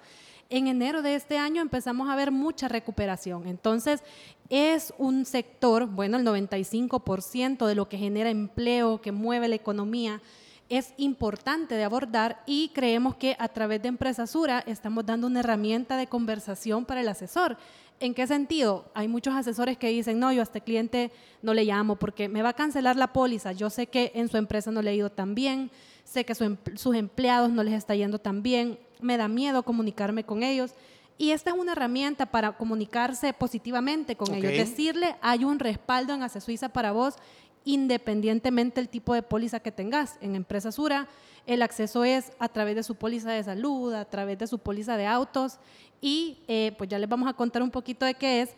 en 0.50 0.68
enero 0.68 1.02
de 1.02 1.16
este 1.16 1.38
año 1.38 1.62
empezamos 1.62 2.10
a 2.10 2.16
ver 2.16 2.32
mucha 2.32 2.68
recuperación. 2.68 3.48
Entonces, 3.48 4.04
es 4.50 4.94
un 4.98 5.26
sector, 5.26 5.88
bueno, 5.88 6.18
el 6.18 6.26
95% 6.26 7.66
de 7.66 7.76
lo 7.76 7.90
que 7.90 7.98
genera 7.98 8.30
empleo, 8.30 9.02
que 9.02 9.12
mueve 9.12 9.48
la 9.48 9.56
economía, 9.56 10.22
es 10.70 10.94
importante 10.98 11.76
de 11.76 11.84
abordar 11.84 12.42
y 12.46 12.70
creemos 12.70 13.16
que 13.16 13.36
a 13.40 13.50
través 13.50 13.82
de 13.82 13.88
Empresa 13.88 14.26
Sura 14.26 14.64
estamos 14.66 15.06
dando 15.06 15.28
una 15.28 15.42
herramienta 15.42 15.96
de 15.96 16.08
conversación 16.08 16.86
para 16.86 17.02
el 17.02 17.08
asesor. 17.08 17.58
¿En 18.00 18.14
qué 18.14 18.28
sentido? 18.28 18.86
Hay 18.94 19.08
muchos 19.08 19.36
asesores 19.36 19.78
que 19.78 19.90
dicen, 19.90 20.20
no, 20.20 20.34
yo 20.34 20.42
a 20.42 20.44
este 20.44 20.62
cliente 20.62 21.12
no 21.42 21.54
le 21.54 21.64
llamo 21.64 21.96
porque 21.96 22.28
me 22.28 22.42
va 22.42 22.50
a 22.50 22.54
cancelar 22.54 22.96
la 22.98 23.14
póliza. 23.14 23.52
Yo 23.52 23.70
sé 23.70 23.88
que 23.88 24.12
en 24.16 24.28
su 24.28 24.38
empresa 24.38 24.72
no 24.72 24.82
le 24.82 24.90
ha 24.90 24.94
ido 24.94 25.10
tan 25.12 25.34
bien, 25.34 25.72
sé 26.06 26.24
que 26.24 26.34
su 26.36 26.46
em- 26.46 26.58
sus 26.76 26.96
empleados 26.96 27.52
no 27.52 27.62
les 27.64 27.74
está 27.74 27.94
yendo 27.96 28.20
tan 28.20 28.42
bien, 28.42 28.80
me 29.02 29.18
da 29.18 29.28
miedo 29.28 29.64
comunicarme 29.64 30.24
con 30.24 30.42
ellos. 30.44 30.72
Y 31.18 31.32
esta 31.32 31.50
es 31.50 31.56
una 31.58 31.74
herramienta 31.74 32.26
para 32.26 32.54
comunicarse 32.54 33.34
positivamente 33.34 34.16
con 34.16 34.34
ellos. 34.34 34.52
Decirle, 34.70 35.16
hay 35.22 35.44
un 35.44 35.60
respaldo 35.60 36.14
en 36.14 36.24
Ace 36.24 36.40
Suiza 36.42 36.70
para 36.70 36.92
vos, 36.94 37.16
independientemente 37.64 38.82
del 38.82 38.90
tipo 38.90 39.14
de 39.14 39.22
póliza 39.22 39.60
que 39.60 39.72
tengas. 39.72 40.18
En 40.22 40.36
Empresa 40.36 40.72
Sura, 40.72 41.08
el 41.46 41.62
acceso 41.62 42.04
es 42.04 42.32
a 42.40 42.50
través 42.50 42.76
de 42.76 42.84
su 42.84 42.96
póliza 42.96 43.32
de 43.32 43.44
salud, 43.44 43.94
a 43.94 44.06
través 44.06 44.38
de 44.40 44.48
su 44.48 44.60
póliza 44.60 44.98
de 44.98 45.06
autos 45.08 45.58
y 46.02 46.40
eh, 46.48 46.74
pues 46.78 46.90
ya 46.90 47.00
les 47.00 47.10
vamos 47.10 47.30
a 47.30 47.34
contar 47.34 47.62
un 47.64 47.72
poquito 47.72 48.06
de 48.06 48.14
qué 48.16 48.42
es, 48.42 48.50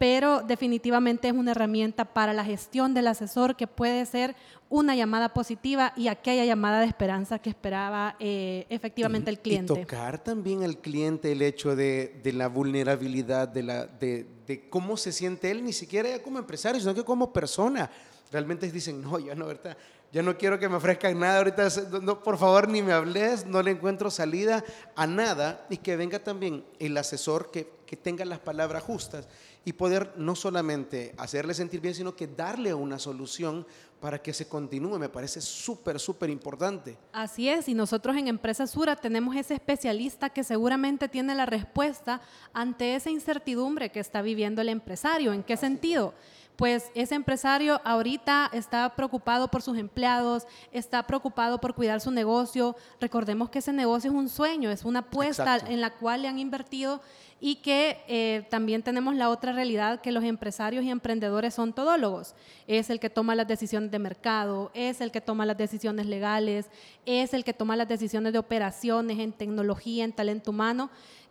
pero 0.00 0.40
definitivamente 0.40 1.28
es 1.28 1.34
una 1.34 1.50
herramienta 1.50 2.06
para 2.06 2.32
la 2.32 2.42
gestión 2.42 2.94
del 2.94 3.06
asesor 3.06 3.54
que 3.54 3.66
puede 3.66 4.06
ser 4.06 4.34
una 4.70 4.96
llamada 4.96 5.34
positiva 5.34 5.92
y 5.94 6.08
aquella 6.08 6.46
llamada 6.46 6.80
de 6.80 6.86
esperanza 6.86 7.38
que 7.38 7.50
esperaba 7.50 8.16
eh, 8.18 8.64
efectivamente 8.70 9.28
el 9.28 9.40
cliente. 9.40 9.74
Y 9.74 9.76
tocar 9.82 10.18
también 10.24 10.62
al 10.62 10.78
cliente 10.78 11.32
el 11.32 11.42
hecho 11.42 11.76
de, 11.76 12.18
de 12.22 12.32
la 12.32 12.48
vulnerabilidad, 12.48 13.46
de, 13.46 13.62
la, 13.62 13.84
de, 13.84 14.26
de 14.46 14.70
cómo 14.70 14.96
se 14.96 15.12
siente 15.12 15.50
él, 15.50 15.62
ni 15.62 15.74
siquiera 15.74 16.08
ya 16.08 16.22
como 16.22 16.38
empresario, 16.38 16.80
sino 16.80 16.94
que 16.94 17.04
como 17.04 17.30
persona. 17.30 17.90
Realmente 18.32 18.70
dicen, 18.70 19.02
no, 19.02 19.18
ya 19.18 19.34
no, 19.34 19.48
¿verdad? 19.48 19.76
Ya 20.12 20.22
no 20.22 20.38
quiero 20.38 20.58
que 20.58 20.68
me 20.68 20.76
ofrezcan 20.76 21.18
nada 21.20 21.38
ahorita, 21.38 21.68
no, 22.00 22.22
por 22.22 22.38
favor 22.38 22.68
ni 22.68 22.80
me 22.80 22.92
hables, 22.92 23.44
no 23.44 23.62
le 23.62 23.72
encuentro 23.72 24.10
salida 24.10 24.64
a 24.96 25.06
nada 25.06 25.66
y 25.68 25.76
que 25.76 25.94
venga 25.96 26.18
también 26.18 26.64
el 26.78 26.96
asesor 26.96 27.50
que, 27.50 27.68
que 27.90 27.96
tenga 27.96 28.24
las 28.24 28.38
palabras 28.38 28.84
justas 28.84 29.26
y 29.64 29.72
poder 29.72 30.12
no 30.16 30.36
solamente 30.36 31.12
hacerle 31.18 31.54
sentir 31.54 31.80
bien, 31.80 31.92
sino 31.92 32.14
que 32.14 32.28
darle 32.28 32.72
una 32.72 33.00
solución 33.00 33.66
para 33.98 34.22
que 34.22 34.32
se 34.32 34.46
continúe. 34.46 34.96
Me 34.96 35.08
parece 35.08 35.40
súper, 35.40 35.98
súper 35.98 36.30
importante. 36.30 36.96
Así 37.12 37.48
es, 37.48 37.68
y 37.68 37.74
nosotros 37.74 38.16
en 38.16 38.28
Empresa 38.28 38.68
Sura 38.68 38.94
tenemos 38.94 39.34
ese 39.34 39.54
especialista 39.54 40.30
que 40.30 40.44
seguramente 40.44 41.08
tiene 41.08 41.34
la 41.34 41.46
respuesta 41.46 42.20
ante 42.52 42.94
esa 42.94 43.10
incertidumbre 43.10 43.90
que 43.90 43.98
está 43.98 44.22
viviendo 44.22 44.62
el 44.62 44.68
empresario. 44.68 45.32
¿En 45.32 45.42
qué 45.42 45.56
sentido? 45.56 46.14
Pues 46.56 46.90
ese 46.94 47.14
empresario 47.14 47.80
ahorita 47.84 48.50
está 48.52 48.94
preocupado 48.94 49.48
por 49.48 49.62
sus 49.62 49.78
empleados, 49.78 50.46
está 50.72 51.06
preocupado 51.06 51.58
por 51.58 51.74
cuidar 51.74 52.00
su 52.00 52.10
negocio. 52.10 52.76
Recordemos 53.00 53.48
que 53.48 53.60
ese 53.60 53.72
negocio 53.72 54.10
es 54.10 54.16
un 54.16 54.28
sueño, 54.28 54.70
es 54.70 54.84
una 54.84 54.98
apuesta 54.98 55.56
en 55.56 55.80
la 55.80 55.90
cual 55.90 56.22
le 56.22 56.28
han 56.28 56.38
invertido 56.38 57.00
y 57.40 57.56
que 57.56 58.04
eh, 58.06 58.46
también 58.50 58.82
tenemos 58.82 59.14
la 59.16 59.30
otra 59.30 59.52
realidad 59.52 60.02
que 60.02 60.12
los 60.12 60.22
empresarios 60.22 60.84
y 60.84 60.90
emprendedores 60.90 61.54
son 61.54 61.72
todólogos. 61.72 62.34
Es 62.66 62.90
el 62.90 63.00
que 63.00 63.08
toma 63.08 63.34
las 63.34 63.48
decisiones 63.48 63.90
de 63.90 63.98
mercado, 63.98 64.70
es 64.74 65.00
el 65.00 65.10
que 65.10 65.22
toma 65.22 65.46
las 65.46 65.56
decisiones 65.56 66.06
legales, 66.06 66.66
es 67.06 67.32
el 67.32 67.42
que 67.42 67.54
toma 67.54 67.76
las 67.76 67.88
decisiones 67.88 68.34
de 68.34 68.38
operaciones 68.38 69.18
en 69.18 69.32
tecnología, 69.32 70.04
en 70.04 70.12
talento 70.12 70.50
humano 70.50 70.90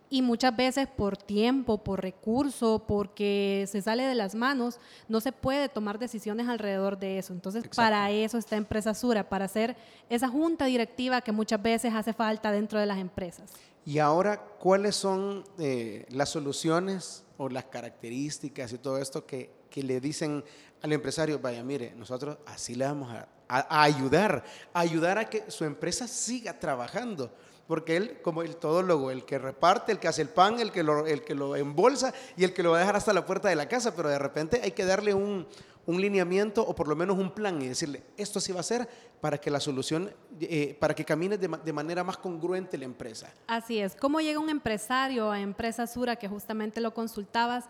y 0.10 0.22
muchas 0.22 0.56
veces 0.56 0.88
por 0.88 1.18
tiempo, 1.18 1.84
por 1.84 2.02
recurso, 2.02 2.84
porque 2.88 3.66
se 3.70 3.82
sale 3.82 4.04
de 4.04 4.16
las 4.16 4.34
manos, 4.34 4.80
no 5.08 5.22
se 5.22 5.32
puede 5.32 5.70
tomar 5.70 6.00
decisiones 6.00 6.48
alrededor 6.48 6.98
de 6.98 7.20
eso. 7.20 7.32
Entonces, 7.32 7.66
para 7.76 8.10
eso 8.10 8.38
está 8.38 8.56
Empresa 8.56 8.94
Sura, 8.94 9.30
para 9.30 9.46
hacer 9.46 9.76
esa 10.10 10.28
junta 10.28 10.66
directiva 10.66 11.22
que 11.22 11.32
muchas 11.32 11.62
veces 11.62 11.94
hace 11.94 12.14
falta 12.14 12.52
dentro 12.52 12.80
de 12.80 12.88
las 12.88 12.98
empresas. 12.98 13.52
Y 13.86 14.00
ahora, 14.00 14.40
¿cuáles 14.60 14.96
son 14.96 15.44
eh, 15.58 16.06
las 16.10 16.30
soluciones 16.30 17.24
o 17.38 17.48
las 17.48 17.66
características 17.66 18.74
y 18.74 18.78
todo 18.80 18.98
esto 18.98 19.26
que, 19.26 19.52
que, 19.70 19.84
le 19.84 20.02
dicen 20.02 20.44
al 20.82 20.92
empresario, 20.92 21.40
vaya, 21.40 21.64
mire, 21.64 21.94
nosotros 21.96 22.38
así 22.46 22.76
le 22.76 22.86
vamos 22.86 23.12
a, 23.12 23.28
a 23.48 23.84
ayudar, 23.84 24.44
a 24.74 24.80
ayudar 24.80 25.18
a 25.18 25.26
que 25.26 25.50
su 25.50 25.66
empresa 25.66 26.08
siga 26.08 26.60
trabajando? 26.60 27.32
Porque 27.70 27.98
él, 27.98 28.18
como 28.24 28.42
el 28.42 28.56
todólogo, 28.56 29.12
el 29.12 29.26
que 29.26 29.38
reparte, 29.38 29.92
el 29.92 30.00
que 30.00 30.08
hace 30.08 30.24
el 30.24 30.30
pan, 30.30 30.60
el 30.60 30.72
que, 30.72 30.82
lo, 30.82 31.06
el 31.06 31.24
que 31.24 31.36
lo 31.36 31.56
embolsa 31.56 32.12
y 32.36 32.44
el 32.44 32.52
que 32.52 32.64
lo 32.64 32.72
va 32.72 32.78
a 32.78 32.80
dejar 32.80 32.96
hasta 32.96 33.14
la 33.14 33.28
puerta 33.28 33.48
de 33.48 33.56
la 33.56 33.70
casa, 33.70 33.96
pero 33.96 34.10
de 34.10 34.18
repente 34.18 34.60
hay 34.64 34.72
que 34.72 34.84
darle 34.86 35.14
un, 35.14 35.46
un 35.86 36.02
lineamiento 36.02 36.66
o 36.66 36.74
por 36.74 36.88
lo 36.88 36.96
menos 36.96 37.20
un 37.20 37.30
plan 37.30 37.62
y 37.62 37.68
decirle, 37.68 38.02
esto 38.18 38.40
sí 38.40 38.52
va 38.52 38.62
a 38.62 38.64
ser 38.64 38.90
para 39.22 39.38
que 39.38 39.52
la 39.52 39.60
solución, 39.60 40.12
eh, 40.42 40.76
para 40.80 40.96
que 40.96 41.06
camine 41.06 41.38
de, 41.38 41.48
de, 41.48 41.72
manera 41.72 42.04
más 42.04 42.18
congruente 42.18 42.76
la 42.76 42.86
empresa. 42.86 43.32
Así 43.46 43.78
es. 43.78 43.96
¿Cómo 43.96 44.20
llega 44.20 44.40
un 44.40 44.50
empresario 44.50 45.30
a 45.30 45.40
Empresa 45.40 45.86
Sura, 45.86 46.16
que 46.16 46.28
justamente 46.28 46.82
lo 46.82 46.96
consultabas? 46.96 47.66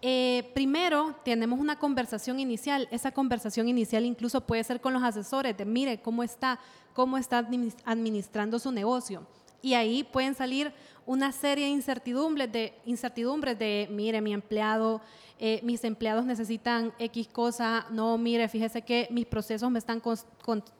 Eh, 0.00 0.48
primero, 0.54 1.16
tenemos 1.24 1.58
una 1.58 1.76
conversación 1.76 2.38
inicial. 2.38 2.86
Esa 2.92 3.10
conversación 3.10 3.68
inicial 3.68 4.04
incluso 4.04 4.42
puede 4.42 4.62
ser 4.62 4.80
con 4.80 4.92
los 4.92 5.02
asesores 5.02 5.56
de, 5.56 5.64
mire, 5.64 6.00
cómo 6.00 6.22
está, 6.22 6.60
cómo 6.94 7.18
está 7.18 7.44
administrando 7.84 8.60
su 8.60 8.70
negocio 8.70 9.26
y 9.62 9.74
ahí 9.74 10.04
pueden 10.04 10.34
salir 10.34 10.72
una 11.06 11.32
serie 11.32 11.66
de 11.66 11.70
incertidumbres 11.70 12.50
de, 12.52 12.74
incertidumbres 12.84 13.58
de 13.58 13.88
mire, 13.90 14.20
mi 14.20 14.32
empleado 14.32 15.00
eh, 15.42 15.58
mis 15.62 15.82
empleados 15.84 16.26
necesitan 16.26 16.92
X 16.98 17.28
cosa, 17.28 17.86
no, 17.90 18.18
mire, 18.18 18.46
fíjese 18.46 18.82
que 18.82 19.08
mis 19.10 19.24
procesos 19.24 19.70
me 19.70 19.78
están 19.78 20.02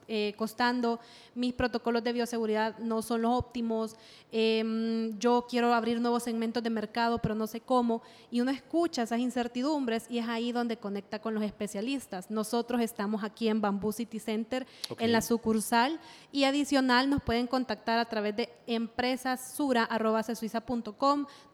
eh, 0.07 0.35
costando, 0.37 1.00
mis 1.35 1.55
protocolos 1.55 2.05
de 2.05 2.12
bioseguridad 2.12 2.77
no 2.79 3.00
son 3.00 3.23
los 3.23 3.33
óptimos, 3.33 3.97
em, 4.31 5.19
yo 5.19 5.47
quiero 5.49 5.73
abrir 5.73 5.99
nuevos 5.99 6.25
segmentos 6.25 6.62
de 6.62 6.69
mercado, 6.69 7.19
pero 7.21 7.35
no 7.35 7.47
sé 7.47 7.62
cómo, 7.62 8.03
y 8.31 8.43
uno 8.43 8.50
escucha 8.50 9.05
esas 9.05 9.21
incertidumbres 9.21 10.05
y 10.11 10.19
es 10.19 10.29
ahí 10.29 10.53
donde 10.53 10.77
conecta 10.77 11.21
con 11.21 11.33
los 11.33 11.43
especialistas. 11.43 12.31
Nosotros 12.31 12.83
estamos 12.83 13.25
aquí 13.25 13.49
en 13.49 13.62
Bamboo 13.62 13.93
City 13.93 14.19
Center, 14.19 14.67
en 14.99 15.11
la 15.11 15.23
sucursal, 15.23 15.99
y 16.33 16.45
adicional 16.45 17.09
nos 17.09 17.23
pueden 17.23 17.47
contactar 17.47 17.99
a 17.99 18.05
través 18.11 18.37
de 18.37 18.50
empresasura.com, 18.67 20.20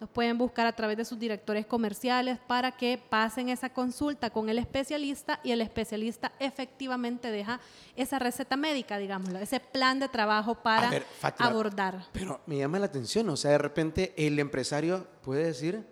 nos 0.00 0.10
pueden 0.10 0.38
buscar 0.38 0.66
a 0.66 0.72
través 0.72 0.96
de 0.96 1.04
sus 1.04 1.18
directores 1.18 1.66
comerciales 1.66 2.38
para 2.46 2.72
que 2.72 3.00
pasen 3.08 3.48
esa 3.48 3.70
consulta 3.70 4.30
con 4.30 4.48
el 4.48 4.58
especialista 4.58 5.40
y 5.42 5.52
el 5.52 5.60
especialista 5.60 6.32
efectivamente 6.38 7.30
deja 7.30 7.60
esa 7.96 8.18
receta 8.18 8.56
médica, 8.56 8.98
digámoslo, 8.98 9.38
ese 9.38 9.60
plan 9.60 10.00
de 10.00 10.08
trabajo 10.08 10.54
para 10.54 10.90
abordar. 11.38 12.06
Pero 12.12 12.40
me 12.46 12.58
llama 12.58 12.78
la 12.78 12.86
atención, 12.86 13.28
o 13.28 13.36
sea, 13.36 13.52
de 13.52 13.58
repente 13.58 14.14
el 14.16 14.38
empresario 14.38 15.06
puede 15.22 15.44
decir 15.44 15.84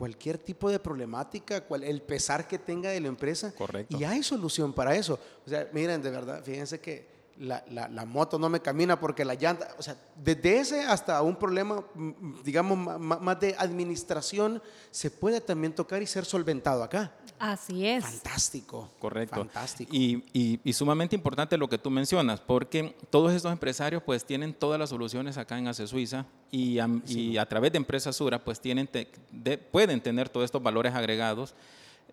cualquier 0.00 0.38
tipo 0.38 0.70
de 0.70 0.78
problemática, 0.78 1.60
cual, 1.66 1.84
el 1.84 2.00
pesar 2.00 2.48
que 2.48 2.58
tenga 2.58 2.88
de 2.88 3.00
la 3.00 3.08
empresa. 3.08 3.52
Correcto. 3.54 3.98
Y 3.98 4.04
hay 4.04 4.22
solución 4.22 4.72
para 4.72 4.94
eso. 4.94 5.18
O 5.44 5.48
sea, 5.50 5.68
miren, 5.74 6.00
de 6.00 6.10
verdad, 6.10 6.42
fíjense 6.42 6.80
que 6.80 7.19
la, 7.40 7.64
la, 7.70 7.88
la, 7.88 8.04
moto 8.04 8.38
no 8.38 8.50
me 8.50 8.60
camina 8.60 9.00
porque 9.00 9.24
la 9.24 9.34
llanta, 9.34 9.74
o 9.78 9.82
sea, 9.82 9.96
desde 10.14 10.58
ese 10.58 10.82
hasta 10.82 11.22
un 11.22 11.36
problema, 11.36 11.82
mm, 11.94 12.42
digamos, 12.44 13.00
más 13.00 13.40
de 13.40 13.56
administración, 13.58 14.62
se 14.90 15.10
puede 15.10 15.40
también 15.40 15.74
tocar 15.74 16.02
y 16.02 16.06
ser 16.06 16.26
solventado 16.26 16.82
acá. 16.82 17.12
Así 17.38 17.86
es. 17.86 18.04
Fantástico. 18.04 18.90
Correcto. 18.98 19.36
Fantástico. 19.36 19.90
Y, 19.90 20.22
y, 20.34 20.60
y, 20.62 20.72
sumamente 20.74 21.16
importante 21.16 21.56
lo 21.56 21.68
que 21.68 21.78
tú 21.78 21.90
mencionas, 21.90 22.40
porque 22.40 22.94
todos 23.08 23.32
estos 23.32 23.50
empresarios 23.50 24.02
pues 24.02 24.24
tienen 24.26 24.52
todas 24.52 24.78
las 24.78 24.90
soluciones 24.90 25.38
acá 25.38 25.56
en 25.56 25.66
Ace 25.66 25.86
Suiza 25.86 26.26
y 26.50 26.78
a, 26.78 26.88
sí. 27.06 27.30
y 27.30 27.38
a 27.38 27.46
través 27.46 27.72
de 27.72 27.78
Empresa 27.78 28.12
Sura 28.12 28.44
pues 28.44 28.60
tienen 28.60 28.86
te, 28.86 29.10
de, 29.30 29.56
pueden 29.56 30.02
tener 30.02 30.28
todos 30.28 30.44
estos 30.44 30.62
valores 30.62 30.94
agregados 30.94 31.54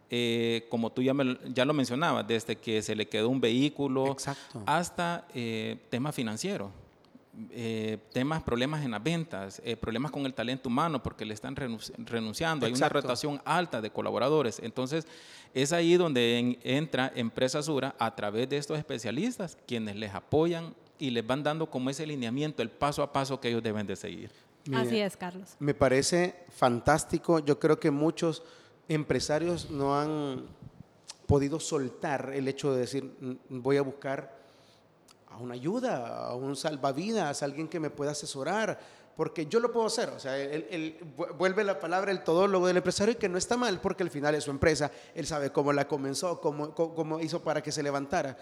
eh, 0.10 0.66
como 0.70 0.92
tú 0.92 1.02
ya, 1.02 1.14
me, 1.14 1.38
ya, 1.54 1.66
lo 1.66 1.74
mencionabas, 1.74 2.28
desde 2.28 2.56
que 2.56 2.82
se 2.82 2.96
le 2.96 3.08
quedó 3.08 3.30
un 3.30 3.42
vehículo 3.42 4.12
Exacto. 4.12 4.64
hasta 4.66 5.28
eh, 5.34 5.78
temas 5.90 6.16
financieros, 6.16 6.72
eh, 7.52 8.00
temas, 8.14 8.42
problemas 8.42 8.84
en 8.84 8.92
las 8.92 9.04
ventas, 9.04 9.62
eh, 9.64 9.76
problemas 9.78 10.12
con 10.12 10.26
el 10.26 10.34
talento 10.34 10.70
humano 10.70 11.04
porque 11.04 11.24
le 11.24 11.36
están 11.36 11.56
renunciando, 11.56 12.66
hay 12.66 12.74
una 12.74 12.90
rotación 12.90 13.40
alta 13.46 13.80
de 13.80 13.92
colaboradores. 13.92 14.60
Entonces, 14.64 15.06
es 15.54 15.72
ahí 15.72 15.98
donde 15.98 16.40
en, 16.40 16.58
entra 16.64 17.12
Empresa 17.16 17.62
Sura 17.62 17.96
a 18.00 18.16
través 18.16 18.50
de 18.50 18.58
estos 18.58 18.80
especialistas, 18.80 19.56
quienes 19.68 19.96
les 19.98 20.16
apoyan 20.16 20.74
y 20.98 21.12
les 21.12 21.28
van 21.28 21.44
dando 21.44 21.70
como 21.70 21.92
ese 21.92 22.08
lineamiento, 22.08 22.64
el 22.64 22.72
paso 22.72 23.04
a 23.04 23.14
paso 23.14 23.40
que 23.40 23.50
ellos 23.50 23.62
deben 23.62 23.86
de 23.86 23.96
seguir. 23.96 24.32
Mira, 24.66 24.82
Así 24.82 25.00
es, 25.00 25.16
Carlos. 25.16 25.56
Me 25.60 25.76
parece 25.76 26.34
fantástico. 26.50 27.38
Yo 27.40 27.60
creo 27.60 27.80
que 27.80 27.92
muchos 27.92 28.42
empresarios 28.88 29.70
no 29.70 30.00
han 30.00 30.46
podido 31.25 31.60
soltar 31.60 32.32
el 32.34 32.48
hecho 32.48 32.74
de 32.74 32.79
decir, 32.79 33.17
voy 33.50 33.77
a 33.77 33.82
buscar 33.82 34.38
a 35.29 35.38
una 35.38 35.53
ayuda, 35.53 36.27
a 36.27 36.36
un 36.36 36.56
salvavidas, 36.56 37.41
a 37.41 37.46
alguien 37.46 37.67
que 37.67 37.79
me 37.79 37.89
pueda 37.89 38.12
asesorar, 38.12 38.79
porque 39.15 39.46
yo 39.48 39.60
lo 39.60 39.72
puedo 39.72 39.88
hacer. 39.88 40.10
O 40.10 40.20
sea, 40.20 40.38
él, 40.38 40.98
vuelve 41.38 41.63
la 41.63 41.79
palabra 41.79 42.12
el 42.12 42.24
todólogo 42.24 42.67
del 42.67 42.77
empresario 42.77 43.13
y 43.13 43.17
que 43.17 43.27
no 43.27 43.38
está 43.38 43.58
mal, 43.58 43.82
porque 43.82 44.03
al 44.03 44.10
final 44.10 44.36
es 44.36 44.46
su 44.46 44.51
empresa, 44.51 44.91
él 45.13 45.27
sabe 45.27 45.51
cómo 45.51 45.74
la 45.74 45.88
comenzó, 45.88 46.39
cómo, 46.39 46.74
cómo 46.74 47.20
hizo 47.20 47.41
para 47.41 47.62
que 47.62 47.72
se 47.72 47.84
levantara, 47.84 48.38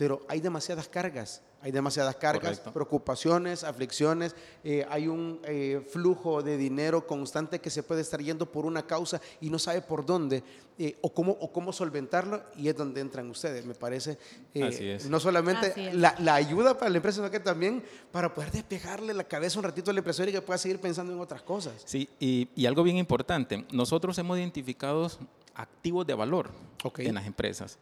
pero 0.00 0.24
hay 0.28 0.40
demasiadas 0.40 0.88
cargas 0.88 1.42
hay 1.62 1.72
demasiadas 1.72 2.16
cargas, 2.16 2.58
Correcto. 2.58 2.72
preocupaciones, 2.72 3.64
aflicciones, 3.64 4.34
eh, 4.64 4.86
hay 4.88 5.08
un 5.08 5.40
eh, 5.44 5.86
flujo 5.90 6.42
de 6.42 6.56
dinero 6.56 7.06
constante 7.06 7.60
que 7.60 7.68
se 7.68 7.82
puede 7.82 8.00
estar 8.00 8.18
yendo 8.18 8.46
por 8.46 8.64
una 8.64 8.86
causa 8.86 9.20
y 9.42 9.50
no 9.50 9.58
sabe 9.58 9.82
por 9.82 10.06
dónde 10.06 10.42
eh, 10.78 10.96
o, 11.02 11.12
cómo, 11.12 11.32
o 11.32 11.52
cómo 11.52 11.70
solventarlo 11.74 12.42
y 12.56 12.68
es 12.68 12.76
donde 12.76 13.02
entran 13.02 13.28
ustedes, 13.28 13.66
me 13.66 13.74
parece. 13.74 14.16
Eh, 14.54 14.98
no 15.10 15.20
solamente 15.20 15.92
la, 15.92 16.14
la, 16.20 16.34
ayuda 16.34 16.78
para 16.78 16.88
la 16.88 16.96
empresa, 16.96 17.16
sino 17.16 17.30
que 17.30 17.40
también 17.40 17.82
para 18.10 18.32
poder 18.32 18.52
despejarle 18.52 19.12
la 19.12 19.24
cabeza 19.24 19.58
un 19.58 19.64
ratito 19.66 19.90
al 19.90 19.98
empresario 19.98 20.30
y 20.30 20.34
que 20.34 20.40
pueda 20.40 20.56
seguir 20.56 20.80
pensando 20.80 21.12
en 21.12 21.20
otras 21.20 21.42
cosas. 21.42 21.74
Sí, 21.84 22.08
y, 22.18 22.48
y 22.56 22.64
algo 22.64 22.82
bien 22.82 22.96
importante, 22.96 23.66
nosotros 23.70 24.16
hemos 24.16 24.38
identificado 24.38 25.10
activos 25.54 26.06
de 26.06 26.14
valor 26.14 26.50
okay. 26.82 27.06
en 27.06 27.16
las 27.16 27.26
empresas. 27.26 27.78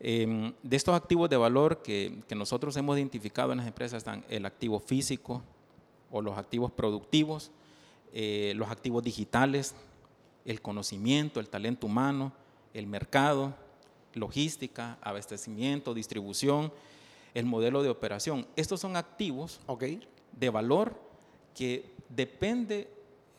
Eh, 0.00 0.52
de 0.62 0.76
estos 0.76 0.94
activos 0.94 1.30
de 1.30 1.36
valor 1.36 1.82
que, 1.82 2.22
que, 2.28 2.34
nosotros 2.34 2.76
hemos 2.76 2.96
identificado 2.96 3.52
en 3.52 3.58
las 3.58 3.66
empresas 3.66 3.98
están 3.98 4.24
el 4.28 4.44
activo 4.44 4.80
físico 4.80 5.42
o 6.10 6.20
los 6.20 6.36
activos 6.36 6.70
productivos, 6.72 7.50
eh, 8.12 8.52
los 8.54 8.70
activos 8.70 9.02
digitales, 9.02 9.74
el 10.44 10.60
conocimiento, 10.62 11.40
el 11.40 11.48
talento 11.48 11.86
humano, 11.86 12.32
el 12.72 12.86
mercado, 12.86 13.54
logística, 14.12 14.98
abastecimiento, 15.02 15.94
distribución, 15.94 16.72
el 17.34 17.46
modelo 17.46 17.82
de 17.82 17.88
operación. 17.88 18.46
Estos 18.54 18.80
son 18.80 18.96
activos 18.96 19.58
okay. 19.66 20.06
de 20.32 20.50
valor 20.50 20.94
que 21.54 21.90
depende 22.08 22.88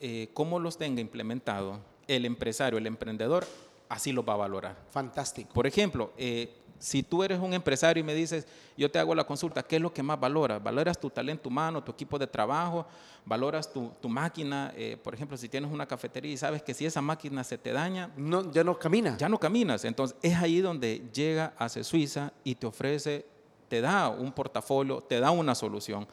eh, 0.02 0.30
cómo 0.34 0.60
los 0.60 0.78
tenga 0.78 1.00
implementado 1.00 1.80
el 2.08 2.26
empresario, 2.26 2.78
el 2.78 2.88
emprendedor, 2.88 3.48
así 3.90 4.12
lo 4.12 4.24
va 4.24 4.34
a 4.34 4.38
valorar. 4.38 4.76
Fantástico. 4.92 5.54
Por 5.54 5.68
ejemplo, 5.68 6.12
eh, 6.18 6.54
si 6.78 7.04
tú 7.04 7.24
eres 7.24 7.40
un 7.40 7.54
empresario 7.54 8.02
y 8.02 8.04
me 8.04 8.14
dices, 8.14 8.46
yo 8.78 8.92
te 8.92 9.00
hago 9.00 9.16
la 9.16 9.24
consulta, 9.24 9.64
¿qué 9.64 9.78
es 9.78 9.82
lo 9.82 9.94
que 9.94 10.04
más 10.04 10.20
valoras? 10.20 10.62
¿Valoras 10.62 11.00
tu 11.00 11.10
talento 11.10 11.48
humano, 11.50 11.82
tu 11.84 11.92
equipo 11.94 12.20
de 12.20 12.28
trabajo? 12.28 12.86
¿Valoras 13.26 13.72
tu, 13.72 13.92
tu 14.02 14.10
máquina? 14.10 14.74
Eh, 14.76 14.98
por 15.02 15.14
ejemplo, 15.16 15.38
si 15.38 15.48
tienes 15.48 15.72
una 15.72 15.86
cafetería 15.88 16.32
y 16.34 16.38
sabes 16.38 16.62
que 16.62 16.74
si 16.74 16.86
esa 16.86 17.02
máquina 17.02 17.44
se 17.44 17.58
te 17.58 17.72
daña, 17.72 18.12
No, 18.18 18.52
ya 18.52 18.64
no 18.64 18.78
camina. 18.78 19.16
ya 19.18 19.30
no 19.30 19.40
caminas. 19.40 19.86
Entonces 19.86 20.18
es 20.22 20.36
ahí 20.36 20.60
donde 20.60 21.02
llega 21.14 21.54
Ace 21.58 21.84
Suiza 21.84 22.34
y 22.44 22.56
te 22.56 22.68
ofrece, 22.68 23.26
te 23.70 23.80
da 23.82 24.10
un 24.10 24.32
portafolio, 24.34 25.00
te 25.02 25.20
da 25.22 25.32
una 25.32 25.56
solución. 25.56 26.06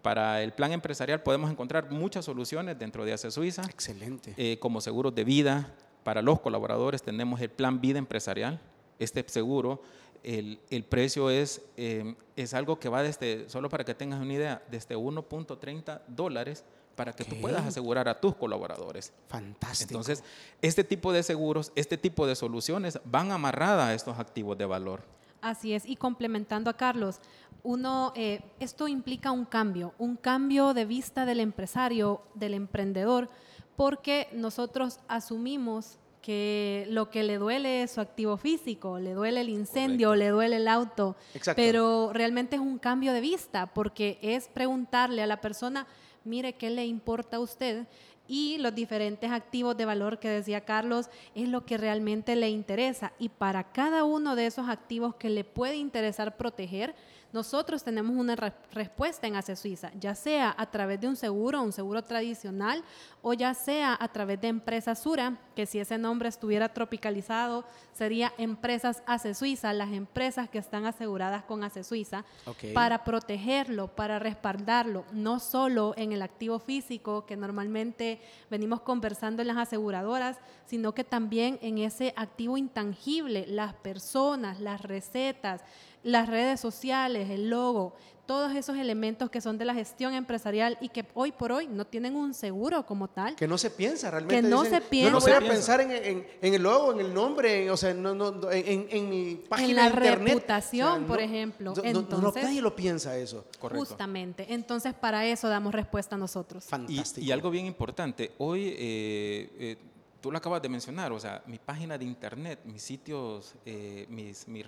Para 0.00 0.42
el 0.42 0.52
plan 0.52 0.70
empresarial 0.72 1.22
podemos 1.22 1.50
encontrar 1.50 1.90
muchas 1.90 2.24
soluciones 2.26 2.78
dentro 2.78 3.04
de 3.04 3.14
Ace 3.14 3.30
Suiza, 3.30 3.62
Excelente. 3.62 4.34
eh, 4.36 4.58
como 4.60 4.80
seguros 4.80 5.14
de 5.14 5.24
vida. 5.24 5.74
Para 6.04 6.22
los 6.22 6.40
colaboradores 6.40 7.02
tenemos 7.02 7.40
el 7.40 7.50
plan 7.50 7.80
vida 7.80 7.98
empresarial. 7.98 8.60
Este 8.98 9.24
seguro, 9.26 9.82
el, 10.22 10.60
el 10.70 10.84
precio 10.84 11.30
es, 11.30 11.62
eh, 11.76 12.14
es 12.36 12.54
algo 12.54 12.78
que 12.78 12.88
va 12.88 13.02
desde, 13.02 13.48
solo 13.48 13.68
para 13.68 13.84
que 13.84 13.94
tengas 13.94 14.20
una 14.20 14.32
idea, 14.32 14.62
desde 14.70 14.96
1.30 14.96 16.02
dólares 16.06 16.64
para 16.94 17.12
que 17.12 17.24
tú 17.24 17.36
puedas 17.40 17.66
asegurar 17.66 18.08
a 18.08 18.20
tus 18.20 18.34
colaboradores. 18.36 19.12
Fantástico. 19.28 19.90
Entonces, 19.90 20.22
este 20.62 20.84
tipo 20.84 21.12
de 21.12 21.22
seguros, 21.22 21.72
este 21.74 21.98
tipo 21.98 22.26
de 22.26 22.36
soluciones 22.36 23.00
van 23.04 23.32
amarradas 23.32 23.88
a 23.88 23.94
estos 23.94 24.18
activos 24.18 24.56
de 24.56 24.66
valor. 24.66 25.02
Así 25.40 25.74
es, 25.74 25.84
y 25.84 25.96
complementando 25.96 26.70
a 26.70 26.76
Carlos, 26.76 27.20
uno, 27.62 28.12
eh, 28.16 28.40
esto 28.60 28.88
implica 28.88 29.30
un 29.30 29.44
cambio, 29.44 29.92
un 29.98 30.16
cambio 30.16 30.72
de 30.72 30.84
vista 30.84 31.26
del 31.26 31.40
empresario, 31.40 32.22
del 32.34 32.54
emprendedor, 32.54 33.28
porque 33.76 34.28
nosotros 34.32 35.00
asumimos 35.08 35.98
que 36.22 36.86
lo 36.88 37.10
que 37.10 37.22
le 37.22 37.36
duele 37.36 37.82
es 37.82 37.92
su 37.92 38.00
activo 38.00 38.38
físico, 38.38 38.98
le 38.98 39.12
duele 39.12 39.42
el 39.42 39.50
incendio, 39.50 40.14
le 40.14 40.28
duele 40.28 40.56
el 40.56 40.68
auto, 40.68 41.16
Exacto. 41.34 41.60
pero 41.60 42.12
realmente 42.14 42.56
es 42.56 42.62
un 42.62 42.78
cambio 42.78 43.12
de 43.12 43.20
vista, 43.20 43.66
porque 43.66 44.18
es 44.22 44.48
preguntarle 44.48 45.22
a 45.22 45.26
la 45.26 45.42
persona, 45.42 45.86
mire, 46.24 46.54
¿qué 46.54 46.70
le 46.70 46.86
importa 46.86 47.36
a 47.36 47.40
usted? 47.40 47.86
Y 48.26 48.56
los 48.56 48.74
diferentes 48.74 49.30
activos 49.30 49.76
de 49.76 49.84
valor 49.84 50.18
que 50.18 50.30
decía 50.30 50.62
Carlos 50.62 51.10
es 51.34 51.46
lo 51.46 51.66
que 51.66 51.76
realmente 51.76 52.36
le 52.36 52.48
interesa. 52.48 53.12
Y 53.18 53.28
para 53.28 53.72
cada 53.72 54.04
uno 54.04 54.34
de 54.34 54.46
esos 54.46 54.70
activos 54.70 55.16
que 55.16 55.28
le 55.28 55.44
puede 55.44 55.76
interesar 55.76 56.38
proteger, 56.38 56.94
nosotros 57.34 57.82
tenemos 57.82 58.16
una 58.16 58.36
re- 58.36 58.52
respuesta 58.72 59.26
en 59.26 59.34
ACE 59.34 59.56
Suiza, 59.56 59.90
ya 59.98 60.14
sea 60.14 60.54
a 60.56 60.70
través 60.70 61.00
de 61.00 61.08
un 61.08 61.16
seguro, 61.16 61.60
un 61.62 61.72
seguro 61.72 62.02
tradicional, 62.04 62.84
o 63.22 63.32
ya 63.34 63.52
sea 63.54 63.96
a 64.00 64.06
través 64.06 64.40
de 64.40 64.46
Empresa 64.48 64.94
Sura, 64.94 65.36
que 65.56 65.66
si 65.66 65.80
ese 65.80 65.98
nombre 65.98 66.28
estuviera 66.28 66.72
tropicalizado, 66.72 67.64
sería 67.92 68.32
Empresas 68.38 69.02
ACE 69.06 69.34
Suiza, 69.34 69.72
las 69.72 69.90
empresas 69.92 70.48
que 70.48 70.58
están 70.58 70.86
aseguradas 70.86 71.42
con 71.42 71.64
ACE 71.64 71.82
Suiza, 71.82 72.24
para 72.72 73.02
protegerlo, 73.02 73.88
para 73.88 74.20
respaldarlo, 74.20 75.04
no 75.12 75.40
solo 75.40 75.92
en 75.96 76.12
el 76.12 76.22
activo 76.22 76.60
físico 76.60 77.26
que 77.26 77.36
normalmente 77.36 78.20
venimos 78.48 78.80
conversando 78.82 79.42
en 79.42 79.48
las 79.48 79.56
aseguradoras, 79.56 80.38
sino 80.66 80.94
que 80.94 81.02
también 81.02 81.58
en 81.62 81.78
ese 81.78 82.14
activo 82.16 82.56
intangible, 82.56 83.44
las 83.48 83.74
personas, 83.74 84.60
las 84.60 84.82
recetas, 84.82 85.62
las 86.04 86.28
redes 86.28 86.60
sociales, 86.60 87.23
el 87.30 87.50
logo, 87.50 87.94
todos 88.26 88.54
esos 88.56 88.78
elementos 88.78 89.28
que 89.28 89.42
son 89.42 89.58
de 89.58 89.66
la 89.66 89.74
gestión 89.74 90.14
empresarial 90.14 90.78
y 90.80 90.88
que 90.88 91.04
hoy 91.12 91.30
por 91.30 91.52
hoy 91.52 91.66
no 91.66 91.84
tienen 91.86 92.16
un 92.16 92.32
seguro 92.32 92.86
como 92.86 93.06
tal. 93.08 93.36
Que 93.36 93.46
no 93.46 93.58
se 93.58 93.68
piensa 93.70 94.10
realmente. 94.10 94.48
no 94.48 94.62
dicen, 94.62 94.80
se 94.82 94.88
piensa. 94.88 95.08
Yo 95.08 95.12
no 95.12 95.18
No 95.20 95.24
voy 95.40 95.46
a 95.46 95.50
pensar 95.52 95.80
en, 95.82 95.90
en- 95.90 96.26
en 96.40 96.54
el 96.54 96.62
logo, 96.62 96.92
en 96.92 97.00
el 97.00 97.12
nombre, 97.12 97.64
en- 97.64 97.70
o 97.70 97.76
sea, 97.76 97.92
no, 97.92 98.14
no, 98.14 98.30
no, 98.30 98.50
en, 98.50 98.86
en 98.90 99.10
mi 99.10 99.34
página 99.46 99.74
la 99.74 99.82
de 99.82 99.88
internet. 99.90 100.34
reputación, 100.34 101.04
por 101.04 101.20
ejemplo. 101.20 101.74
no- 101.76 101.82
no- 101.82 101.92
no- 101.92 102.00
Entonces- 102.00 102.44
nadie 102.44 102.62
lo 102.62 102.74
piensa 102.74 103.14
eso. 103.18 103.44
Correcto. 103.60 103.84
Justamente. 103.84 104.46
Entonces, 104.54 104.94
para 104.94 105.26
eso 105.26 105.48
damos 105.48 105.74
respuesta 105.74 106.16
nosotros. 106.16 106.64
Y, 106.66 106.70
Fantástico. 106.70 107.26
y 107.26 107.30
algo 107.30 107.50
bien 107.50 107.66
importante, 107.66 108.32
hoy 108.38 108.68
eh, 108.68 109.50
eh, 109.58 109.76
tú 110.22 110.32
lo 110.32 110.38
acabas 110.38 110.62
de 110.62 110.70
mencionar, 110.70 111.12
o 111.12 111.20
sea, 111.20 111.42
mi 111.46 111.58
página 111.58 111.98
de 111.98 112.06
internet, 112.06 112.60
mis 112.64 112.80
sitios, 112.82 113.54
eh, 113.66 114.06
mis, 114.08 114.48
mi- 114.48 114.64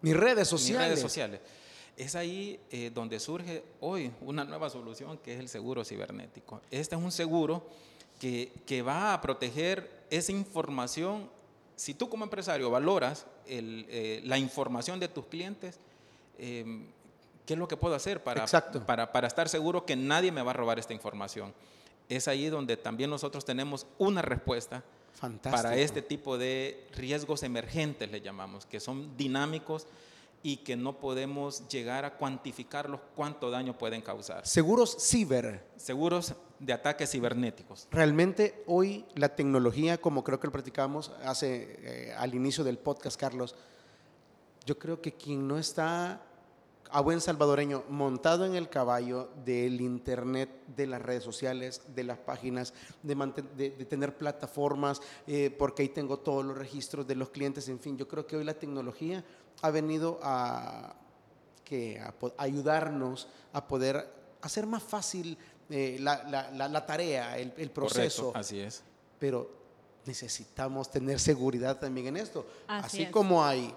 Mis 0.00 0.16
redes 0.16 0.38
mis 0.38 0.48
sociales. 0.48 0.86
redes 0.88 1.00
sociales. 1.00 1.40
Es 1.96 2.16
ahí 2.16 2.58
eh, 2.70 2.90
donde 2.92 3.20
surge 3.20 3.62
hoy 3.80 4.10
una 4.20 4.44
nueva 4.44 4.68
solución 4.68 5.18
que 5.18 5.34
es 5.34 5.40
el 5.40 5.48
seguro 5.48 5.84
cibernético. 5.84 6.60
Este 6.70 6.96
es 6.96 7.00
un 7.00 7.12
seguro 7.12 7.64
que, 8.18 8.52
que 8.66 8.82
va 8.82 9.14
a 9.14 9.20
proteger 9.20 10.04
esa 10.10 10.32
información. 10.32 11.30
Si 11.76 11.94
tú 11.94 12.08
como 12.08 12.24
empresario 12.24 12.70
valoras 12.70 13.26
el, 13.46 13.86
eh, 13.88 14.20
la 14.24 14.38
información 14.38 14.98
de 14.98 15.08
tus 15.08 15.26
clientes, 15.26 15.78
eh, 16.38 16.84
¿qué 17.46 17.52
es 17.52 17.58
lo 17.58 17.68
que 17.68 17.76
puedo 17.76 17.94
hacer 17.94 18.24
para, 18.24 18.44
para, 18.86 19.12
para 19.12 19.26
estar 19.28 19.48
seguro 19.48 19.86
que 19.86 19.94
nadie 19.94 20.32
me 20.32 20.42
va 20.42 20.50
a 20.50 20.54
robar 20.54 20.80
esta 20.80 20.94
información? 20.94 21.54
Es 22.08 22.26
ahí 22.26 22.48
donde 22.48 22.76
también 22.76 23.08
nosotros 23.08 23.44
tenemos 23.44 23.86
una 23.98 24.20
respuesta 24.20 24.82
Fantástico. 25.14 25.62
para 25.62 25.76
este 25.76 26.02
tipo 26.02 26.36
de 26.36 26.88
riesgos 26.92 27.44
emergentes, 27.44 28.10
le 28.10 28.20
llamamos, 28.20 28.66
que 28.66 28.80
son 28.80 29.16
dinámicos 29.16 29.86
y 30.46 30.58
que 30.58 30.76
no 30.76 31.00
podemos 31.00 31.66
llegar 31.68 32.04
a 32.04 32.16
cuantificarlos 32.18 33.00
cuánto 33.16 33.50
daño 33.50 33.76
pueden 33.78 34.02
causar. 34.02 34.46
Seguros 34.46 34.94
ciber. 35.00 35.64
Seguros 35.76 36.34
de 36.60 36.72
ataques 36.74 37.10
cibernéticos. 37.10 37.88
Realmente 37.90 38.62
hoy 38.66 39.06
la 39.14 39.34
tecnología, 39.34 39.98
como 39.98 40.22
creo 40.22 40.38
que 40.38 40.46
lo 40.46 40.52
platicábamos 40.52 41.10
hace 41.24 41.78
eh, 42.10 42.14
al 42.16 42.34
inicio 42.34 42.62
del 42.62 42.76
podcast, 42.78 43.18
Carlos, 43.18 43.56
yo 44.66 44.78
creo 44.78 45.00
que 45.00 45.12
quien 45.12 45.48
no 45.48 45.58
está 45.58 46.20
a 46.90 47.00
buen 47.00 47.20
salvadoreño 47.20 47.82
montado 47.88 48.44
en 48.44 48.54
el 48.54 48.68
caballo 48.68 49.30
del 49.44 49.80
internet, 49.80 50.48
de 50.76 50.86
las 50.86 51.00
redes 51.02 51.24
sociales, 51.24 51.80
de 51.94 52.04
las 52.04 52.18
páginas, 52.18 52.72
de, 53.02 53.14
de- 53.56 53.70
de 53.70 53.84
tener 53.86 54.16
plataformas, 54.16 55.00
eh, 55.26 55.50
porque 55.58 55.82
ahí 55.82 55.88
tengo 55.88 56.18
todos 56.18 56.44
los 56.44 56.56
registros 56.56 57.06
de 57.06 57.14
los 57.16 57.30
clientes, 57.30 57.68
en 57.68 57.80
fin, 57.80 57.96
yo 57.96 58.06
creo 58.06 58.26
que 58.26 58.36
hoy 58.36 58.44
la 58.44 58.54
tecnología 58.54 59.24
ha 59.64 59.70
venido 59.70 60.20
a, 60.22 60.94
que 61.64 61.98
a 61.98 62.12
ayudarnos 62.36 63.28
a 63.54 63.66
poder 63.66 64.06
hacer 64.42 64.66
más 64.66 64.82
fácil 64.82 65.38
eh, 65.70 65.96
la, 66.00 66.22
la- 66.24 66.50
la- 66.50 66.68
la 66.68 66.84
tarea, 66.84 67.38
el, 67.38 67.52
el 67.56 67.70
proceso, 67.70 68.24
Correcto, 68.24 68.38
así 68.40 68.60
es. 68.60 68.82
pero 69.18 69.50
necesitamos 70.04 70.90
tener 70.90 71.18
seguridad 71.18 71.78
también 71.78 72.08
en 72.08 72.18
esto. 72.18 72.44
Así 72.68 72.86
Así, 72.86 73.02
es. 73.04 73.10
como 73.10 73.42
hay 73.42 73.74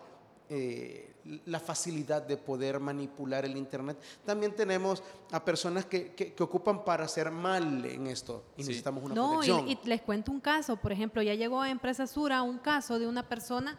eh, 0.50 1.14
la 1.46 1.60
facilidad 1.60 2.22
de 2.22 2.36
poder 2.38 2.80
manipular 2.82 3.46
el 3.46 3.56
Internet, 3.58 3.98
también 4.26 4.54
tenemos 4.56 5.02
a 5.32 5.44
personas 5.44 5.86
que, 5.86 6.14
que- 6.14 6.34
que 6.34 6.44
ocupan 6.44 6.84
para 6.84 7.06
hacer 7.06 7.32
mal 7.32 7.84
en 7.86 8.08
esto 8.08 8.44
y 8.58 8.64
Sí. 8.64 8.68
necesitamos 8.70 9.04
una 9.06 9.16
No, 9.16 9.44
y, 9.44 9.48
protección. 9.48 9.68
y 9.70 9.80
les 9.88 10.02
cuento 10.02 10.32
un 10.34 10.42
caso, 10.42 10.76
por 10.76 10.92
ejemplo, 10.92 11.22
ya 11.22 11.34
llegó 11.36 11.62
a 11.62 11.70
Empresa 11.70 12.08
Sura 12.08 12.42
un 12.42 12.58
caso 12.60 13.00
de 13.00 13.08
una 13.08 13.24
persona 13.28 13.78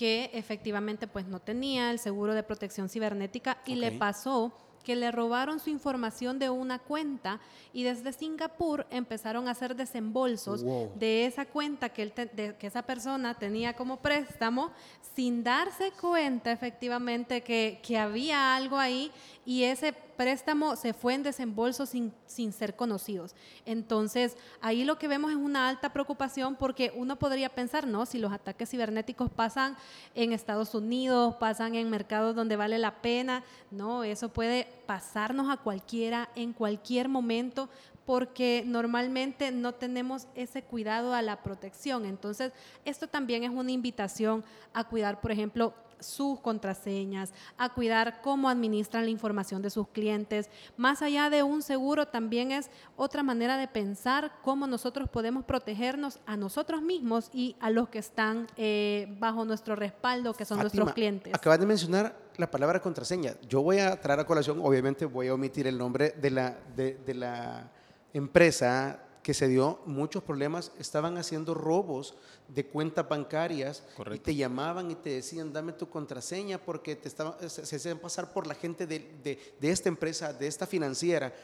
que 0.00 0.30
efectivamente 0.32 1.06
pues 1.06 1.26
no 1.26 1.40
tenía 1.40 1.90
el 1.90 1.98
seguro 1.98 2.32
de 2.32 2.42
protección 2.42 2.88
cibernética 2.88 3.58
y 3.66 3.74
le 3.74 3.92
pasó 3.92 4.50
que 4.82 4.96
le 4.96 5.10
robaron 5.12 5.60
su 5.60 5.68
información 5.68 6.38
de 6.38 6.48
una 6.48 6.78
cuenta 6.78 7.38
y 7.74 7.82
desde 7.82 8.14
Singapur 8.14 8.86
empezaron 8.90 9.46
a 9.46 9.50
hacer 9.50 9.76
desembolsos 9.76 10.62
Wow. 10.64 10.92
de 10.94 11.26
esa 11.26 11.44
cuenta 11.44 11.90
que, 11.90 12.00
él 12.02 12.12
te- 12.12 12.24
de- 12.32 12.56
que 12.56 12.66
esa 12.66 12.80
persona 12.80 13.34
tenía 13.34 13.74
como 13.74 13.98
préstamo 13.98 14.70
sin 15.14 15.44
darse 15.44 15.92
cuenta 16.00 16.50
efectivamente 16.50 17.42
que, 17.42 17.78
que 17.82 17.98
había 17.98 18.56
algo 18.56 18.78
ahí 18.78 19.12
y 19.44 19.64
ese 19.64 19.92
préstamo 19.92 20.76
se 20.76 20.92
fue 20.92 21.14
en 21.14 21.22
desembolso 21.22 21.86
sin, 21.86 22.12
sin 22.26 22.52
ser 22.52 22.76
conocidos. 22.76 23.34
Entonces, 23.64 24.36
ahí 24.60 24.84
lo 24.84 24.98
que 24.98 25.08
vemos 25.08 25.30
es 25.30 25.36
una 25.36 25.68
alta 25.68 25.92
preocupación 25.92 26.56
porque 26.56 26.92
uno 26.94 27.16
podría 27.16 27.48
pensar, 27.48 27.86
no, 27.86 28.04
si 28.04 28.18
los 28.18 28.32
ataques 28.32 28.68
cibernéticos 28.70 29.30
pasan 29.30 29.76
en 30.14 30.32
Estados 30.32 30.74
Unidos, 30.74 31.36
pasan 31.36 31.74
en 31.74 31.88
mercados 31.88 32.36
donde 32.36 32.56
vale 32.56 32.78
la 32.78 33.00
pena, 33.00 33.42
no, 33.70 34.04
eso 34.04 34.28
puede 34.28 34.68
pasarnos 34.86 35.50
a 35.50 35.56
cualquiera 35.56 36.28
en 36.34 36.52
cualquier 36.52 37.08
momento 37.08 37.68
porque 38.04 38.64
normalmente 38.66 39.52
no 39.52 39.72
tenemos 39.72 40.26
ese 40.34 40.62
cuidado 40.62 41.14
a 41.14 41.22
la 41.22 41.42
protección. 41.42 42.04
Entonces, 42.04 42.52
esto 42.84 43.06
también 43.08 43.44
es 43.44 43.50
una 43.50 43.70
invitación 43.70 44.44
a 44.74 44.84
cuidar, 44.84 45.20
por 45.20 45.30
ejemplo, 45.30 45.72
sus 46.00 46.40
contraseñas, 46.40 47.32
a 47.56 47.68
cuidar 47.70 48.20
cómo 48.22 48.48
administran 48.48 49.04
la 49.04 49.10
información 49.10 49.62
de 49.62 49.70
sus 49.70 49.88
clientes. 49.88 50.48
Más 50.76 51.02
allá 51.02 51.30
de 51.30 51.42
un 51.42 51.62
seguro, 51.62 52.06
también 52.08 52.52
es 52.52 52.70
otra 52.96 53.22
manera 53.22 53.56
de 53.56 53.68
pensar 53.68 54.32
cómo 54.42 54.66
nosotros 54.66 55.08
podemos 55.08 55.44
protegernos 55.44 56.20
a 56.26 56.36
nosotros 56.36 56.82
mismos 56.82 57.30
y 57.32 57.56
a 57.60 57.70
los 57.70 57.88
que 57.88 57.98
están 57.98 58.46
eh, 58.56 59.14
bajo 59.18 59.44
nuestro 59.44 59.76
respaldo, 59.76 60.34
que 60.34 60.44
son 60.44 60.60
nuestros 60.60 60.92
clientes. 60.92 61.34
Acabas 61.34 61.60
de 61.60 61.66
mencionar 61.66 62.16
la 62.36 62.50
palabra 62.50 62.80
contraseña. 62.80 63.34
Yo 63.48 63.62
voy 63.62 63.78
a 63.78 64.00
traer 64.00 64.20
a 64.20 64.26
colación, 64.26 64.60
obviamente 64.62 65.04
voy 65.04 65.28
a 65.28 65.34
omitir 65.34 65.66
el 65.66 65.76
nombre 65.76 66.14
de 66.20 66.30
la, 66.30 66.56
de, 66.74 66.94
de 66.94 67.14
la 67.14 67.70
empresa 68.12 69.00
que 69.22 69.34
se 69.34 69.48
dio 69.48 69.80
muchos 69.86 70.22
problemas, 70.22 70.72
estaban 70.78 71.18
haciendo 71.18 71.52
robos 71.54 72.14
de 72.48 72.66
cuentas 72.66 73.06
bancarias 73.08 73.82
y 74.16 74.18
te 74.18 74.34
llamaban 74.34 74.90
y 74.90 74.94
te 74.94 75.10
decían, 75.10 75.52
dame 75.52 75.72
tu 75.72 75.88
contraseña 75.90 76.58
porque 76.58 76.96
te 76.96 77.08
estaban, 77.08 77.34
se, 77.48 77.66
se 77.66 77.76
hacían 77.76 77.98
pasar 77.98 78.32
por 78.32 78.46
la 78.46 78.54
gente 78.54 78.86
de, 78.86 78.98
de- 79.22 79.54
de 79.60 79.70
esta 79.70 79.88
empresa, 79.88 80.32
de 80.32 80.46
esta 80.46 80.66
financiera. 80.66 81.34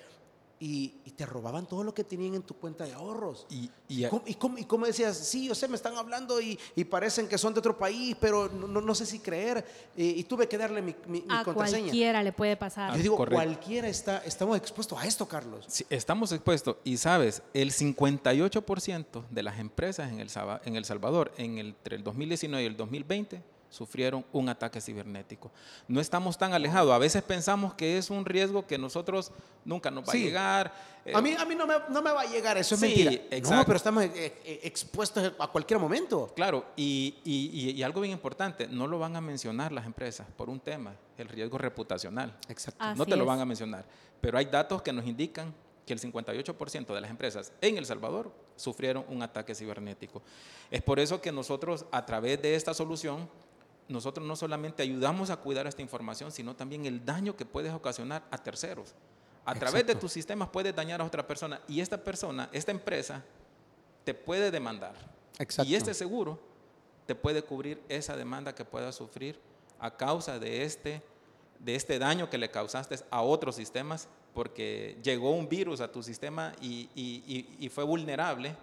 Y, 0.58 0.94
y 1.04 1.10
te 1.10 1.26
robaban 1.26 1.66
todo 1.66 1.84
lo 1.84 1.92
que 1.92 2.02
tenían 2.02 2.34
en 2.34 2.42
tu 2.42 2.54
cuenta 2.54 2.84
de 2.84 2.94
ahorros. 2.94 3.46
Y, 3.50 3.70
y- 3.88 4.06
¿Cómo- 4.08 4.22
¿Y 4.24 4.34
cómo, 4.36 4.56
y 4.58 4.64
cómo 4.64 4.86
decías? 4.86 5.14
Sí, 5.18 5.46
yo 5.48 5.54
sé, 5.54 5.68
me 5.68 5.76
están 5.76 5.94
hablando 5.98 6.40
y, 6.40 6.58
y 6.74 6.84
parecen 6.84 7.28
que 7.28 7.36
son 7.36 7.52
de 7.52 7.58
otro 7.60 7.76
país, 7.76 8.16
pero 8.18 8.48
no, 8.48 8.66
no- 8.66 8.80
no 8.80 8.94
sé 8.94 9.04
si 9.04 9.18
creer. 9.18 9.62
y 9.96 10.22
tuve 10.24 10.48
que 10.48 10.56
darle 10.56 10.80
mi, 10.80 10.94
mi- 11.06 11.20
mi 11.20 11.26
A 11.28 11.44
contraseña. 11.44 11.82
cualquiera 11.82 12.22
le 12.22 12.32
puede 12.32 12.56
pasar. 12.56 12.96
Yo 12.96 13.02
digo, 13.02 13.16
Correcto. 13.18 13.44
cualquiera 13.44 13.86
está, 13.88 14.18
estamos 14.24 14.56
expuestos 14.56 14.98
a 14.98 15.06
esto, 15.06 15.28
Carlos. 15.28 15.64
Sí, 15.68 15.84
estamos 15.90 16.32
expuestos 16.32 16.76
y 16.84 16.96
sabes, 16.96 17.42
el 17.52 17.70
58% 17.70 19.24
de 19.30 19.42
las 19.42 19.58
empresas 19.58 20.10
en 20.10 20.20
El, 20.20 20.30
en 20.64 20.76
El 20.76 20.84
Salvador 20.86 21.32
en 21.36 21.58
el- 21.58 21.66
entre 21.68 21.96
el 21.96 22.02
2019 22.04 22.62
y 22.62 22.66
el 22.66 22.76
2020 22.76 23.42
sufrieron 23.70 24.24
un 24.32 24.48
ataque 24.48 24.80
cibernético. 24.80 25.50
No 25.88 26.00
estamos 26.00 26.38
tan 26.38 26.52
alejados. 26.54 26.92
A 26.92 26.98
veces 26.98 27.22
pensamos 27.22 27.74
que 27.74 27.98
es 27.98 28.10
un 28.10 28.24
riesgo 28.24 28.66
que 28.66 28.78
nosotros 28.78 29.32
nunca 29.64 29.90
nos 29.90 30.04
va 30.08 30.12
Sí. 30.12 30.22
a 30.22 30.24
llegar. 30.24 30.74
Eh, 31.04 31.12
A 31.14 31.20
mí, 31.20 31.34
a 31.38 31.44
mí 31.44 31.54
no, 31.54 31.66
me, 31.66 31.74
no 31.90 32.02
me 32.02 32.12
va 32.12 32.22
a 32.22 32.26
llegar, 32.26 32.56
eso 32.58 32.74
es 32.74 32.80
Sí, 32.80 32.86
mentira. 32.86 33.10
No, 33.12 33.36
exacto. 33.36 33.64
pero 33.66 33.76
estamos 33.76 34.04
eh, 34.04 34.10
eh, 34.14 34.60
expuestos 34.64 35.32
a 35.38 35.46
cualquier 35.48 35.78
momento. 35.78 36.32
Claro, 36.34 36.64
y, 36.76 37.16
y- 37.24 37.50
y- 37.52 37.70
y 37.72 37.82
algo 37.82 38.00
bien 38.00 38.12
importante, 38.12 38.66
no 38.68 38.86
lo 38.86 38.98
van 38.98 39.16
a 39.16 39.20
mencionar 39.20 39.72
las 39.72 39.86
empresas 39.86 40.26
por 40.36 40.48
un 40.48 40.60
tema, 40.60 40.94
el 41.18 41.28
riesgo 41.28 41.58
reputacional. 41.58 42.36
Exacto. 42.48 42.82
Así 42.82 42.98
no 42.98 43.06
te 43.06 43.16
lo 43.16 43.24
van 43.24 43.40
a 43.40 43.44
mencionar, 43.44 43.84
pero 44.20 44.38
hay 44.38 44.46
datos 44.46 44.82
que 44.82 44.92
nos 44.92 45.06
indican 45.06 45.52
que 45.84 45.92
el 45.92 46.00
58% 46.00 46.92
de 46.94 47.00
las 47.00 47.10
empresas 47.10 47.52
en 47.60 47.76
El 47.76 47.86
Salvador 47.86 48.32
sufrieron 48.56 49.04
un 49.08 49.22
ataque 49.22 49.54
cibernético. 49.54 50.20
Es 50.68 50.82
por 50.82 50.98
eso 50.98 51.20
que 51.20 51.30
nosotros, 51.30 51.84
a 51.92 52.04
través 52.04 52.42
de 52.42 52.56
esta 52.56 52.74
solución, 52.74 53.28
nosotros 53.88 54.26
no 54.26 54.34
solamente 54.36 54.82
ayudamos 54.82 55.30
a 55.30 55.36
cuidar 55.36 55.66
esta 55.66 55.82
información, 55.82 56.32
sino 56.32 56.54
también 56.56 56.86
el 56.86 57.04
daño 57.04 57.36
que 57.36 57.44
puedes 57.44 57.72
ocasionar 57.72 58.24
a 58.30 58.38
terceros. 58.38 58.94
A 59.44 59.54
través 59.54 59.86
de 59.86 59.94
tus 59.94 60.10
sistemas 60.12 60.48
puedes 60.48 60.74
dañar 60.74 61.00
a 61.00 61.04
otra 61.04 61.26
persona 61.26 61.60
y 61.68 61.80
esta 61.80 62.02
persona, 62.02 62.48
esta 62.52 62.72
empresa, 62.72 63.22
te 64.04 64.12
puede 64.14 64.50
demandar. 64.50 64.94
Exacto. 65.38 65.70
Y 65.70 65.74
este 65.76 65.94
seguro 65.94 66.38
te 67.06 67.14
puede 67.14 67.42
cubrir 67.42 67.80
esa 67.88 68.16
demanda 68.16 68.54
que 68.54 68.64
puedas 68.64 68.96
sufrir 68.96 69.38
a 69.78 69.96
causa 69.96 70.38
de 70.40 70.64
este, 70.64 71.00
de 71.60 71.76
este 71.76 71.98
daño 72.00 72.28
que 72.28 72.38
le 72.38 72.50
causaste 72.50 72.96
a 73.10 73.22
otros 73.22 73.54
sistemas, 73.54 74.08
porque 74.34 74.98
llegó 75.02 75.30
un 75.30 75.48
virus 75.48 75.80
a 75.80 75.90
tu 75.92 76.02
sistema 76.02 76.52
y, 76.60 76.88
y- 76.94 77.22
y- 77.26 77.66
y 77.66 77.68
fue 77.68 77.84
vulnerable 77.84 78.56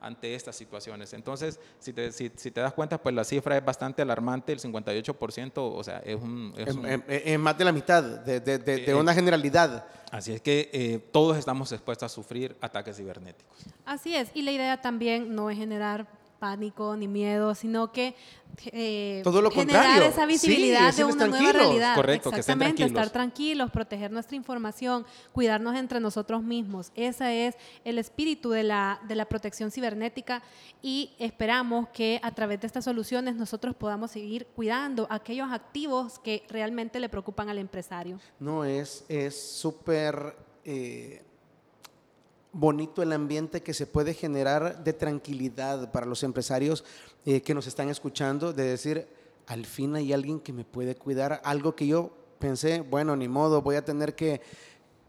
ante 0.00 0.34
estas 0.34 0.54
situaciones. 0.56 1.12
Entonces, 1.12 1.58
si 1.80 1.92
te, 1.92 2.12
si, 2.12 2.30
si 2.36 2.50
te 2.50 2.60
das 2.60 2.72
cuenta, 2.72 2.98
pues 3.02 3.14
la 3.14 3.24
cifra 3.24 3.56
es 3.56 3.64
bastante 3.64 4.02
alarmante, 4.02 4.52
el 4.52 4.60
58%, 4.60 5.52
o 5.56 5.82
sea, 5.84 5.98
es 5.98 6.16
un... 6.16 6.52
es 6.56 6.68
Es, 6.68 6.74
un- 6.76 6.86
es- 6.86 7.02
es 7.08 7.38
más 7.38 7.58
de 7.58 7.64
la 7.64 7.72
mitad 7.72 8.02
de, 8.02 8.40
de- 8.40 8.58
de- 8.58 8.76
de 8.78 8.90
Eh, 8.90 8.94
una 8.94 9.12
generalidad. 9.14 9.84
así 10.10 10.32
es 10.32 10.40
que 10.40 10.70
eh, 10.72 10.98
todos 11.12 11.36
estamos 11.36 11.72
expuestos 11.72 12.10
a 12.10 12.14
sufrir 12.14 12.56
ataques 12.60 12.96
cibernéticos. 12.96 13.58
Así 13.84 14.14
es, 14.14 14.30
y 14.34 14.42
la 14.42 14.52
idea 14.52 14.80
también 14.80 15.34
no 15.34 15.50
es 15.50 15.58
generar 15.58 16.06
pánico 16.38 16.96
ni 16.96 17.08
miedo, 17.08 17.54
sino 17.54 17.92
que 17.92 18.14
eh, 18.72 19.20
Todo 19.22 19.40
lo 19.42 19.50
generar 19.50 19.84
contrario. 19.84 20.08
esa 20.10 20.22
Sí, 20.22 20.26
visibilidad 20.48 20.92
de 20.94 21.04
una 21.04 21.26
nueva 21.26 21.52
realidad. 21.52 21.94
Correcto, 21.94 22.30
que 22.30 22.40
estén 22.40 22.54
Exactamente, 22.54 22.76
tranquilos. 22.78 23.02
estar 23.02 23.12
tranquilos, 23.12 23.70
proteger 23.70 24.10
nuestra 24.10 24.36
información, 24.36 25.06
cuidarnos 25.32 25.76
entre 25.76 26.00
nosotros 26.00 26.42
mismos. 26.42 26.90
Ese 26.94 27.46
es 27.46 27.54
el 27.84 27.98
espíritu 27.98 28.50
de 28.50 28.62
la, 28.64 29.00
de 29.06 29.14
la 29.14 29.26
protección 29.26 29.70
cibernética 29.70 30.42
y 30.82 31.12
esperamos 31.18 31.88
que 31.90 32.18
a 32.22 32.32
través 32.34 32.60
de 32.60 32.66
estas 32.66 32.84
soluciones 32.84 33.36
nosotros 33.36 33.76
podamos 33.76 34.10
seguir 34.10 34.46
cuidando 34.56 35.06
aquellos 35.10 35.50
activos 35.52 36.18
que 36.18 36.44
realmente 36.48 36.98
le 37.00 37.08
preocupan 37.08 37.48
al 37.48 37.58
empresario. 37.58 38.18
No, 38.40 38.64
es 38.64 39.04
es 39.08 39.40
súper 39.40 40.34
eh, 40.64 41.22
bonito 42.58 43.02
el 43.02 43.12
ambiente 43.12 43.62
que 43.62 43.72
se 43.72 43.86
puede 43.86 44.14
generar 44.14 44.82
de 44.82 44.92
tranquilidad 44.92 45.92
para 45.92 46.06
los 46.06 46.22
empresarios 46.22 46.84
eh, 47.24 47.40
que 47.42 47.54
nos 47.54 47.66
están 47.66 47.88
escuchando, 47.88 48.52
de 48.52 48.64
decir, 48.64 49.06
al 49.46 49.64
fin 49.64 49.94
hay 49.94 50.12
alguien 50.12 50.40
que 50.40 50.52
me 50.52 50.64
puede 50.64 50.96
cuidar, 50.96 51.40
algo 51.44 51.74
que 51.76 51.86
yo 51.86 52.10
pensé, 52.38 52.80
bueno, 52.80 53.14
ni 53.16 53.28
modo, 53.28 53.62
voy 53.62 53.76
a 53.76 53.84
tener 53.84 54.14
que, 54.14 54.40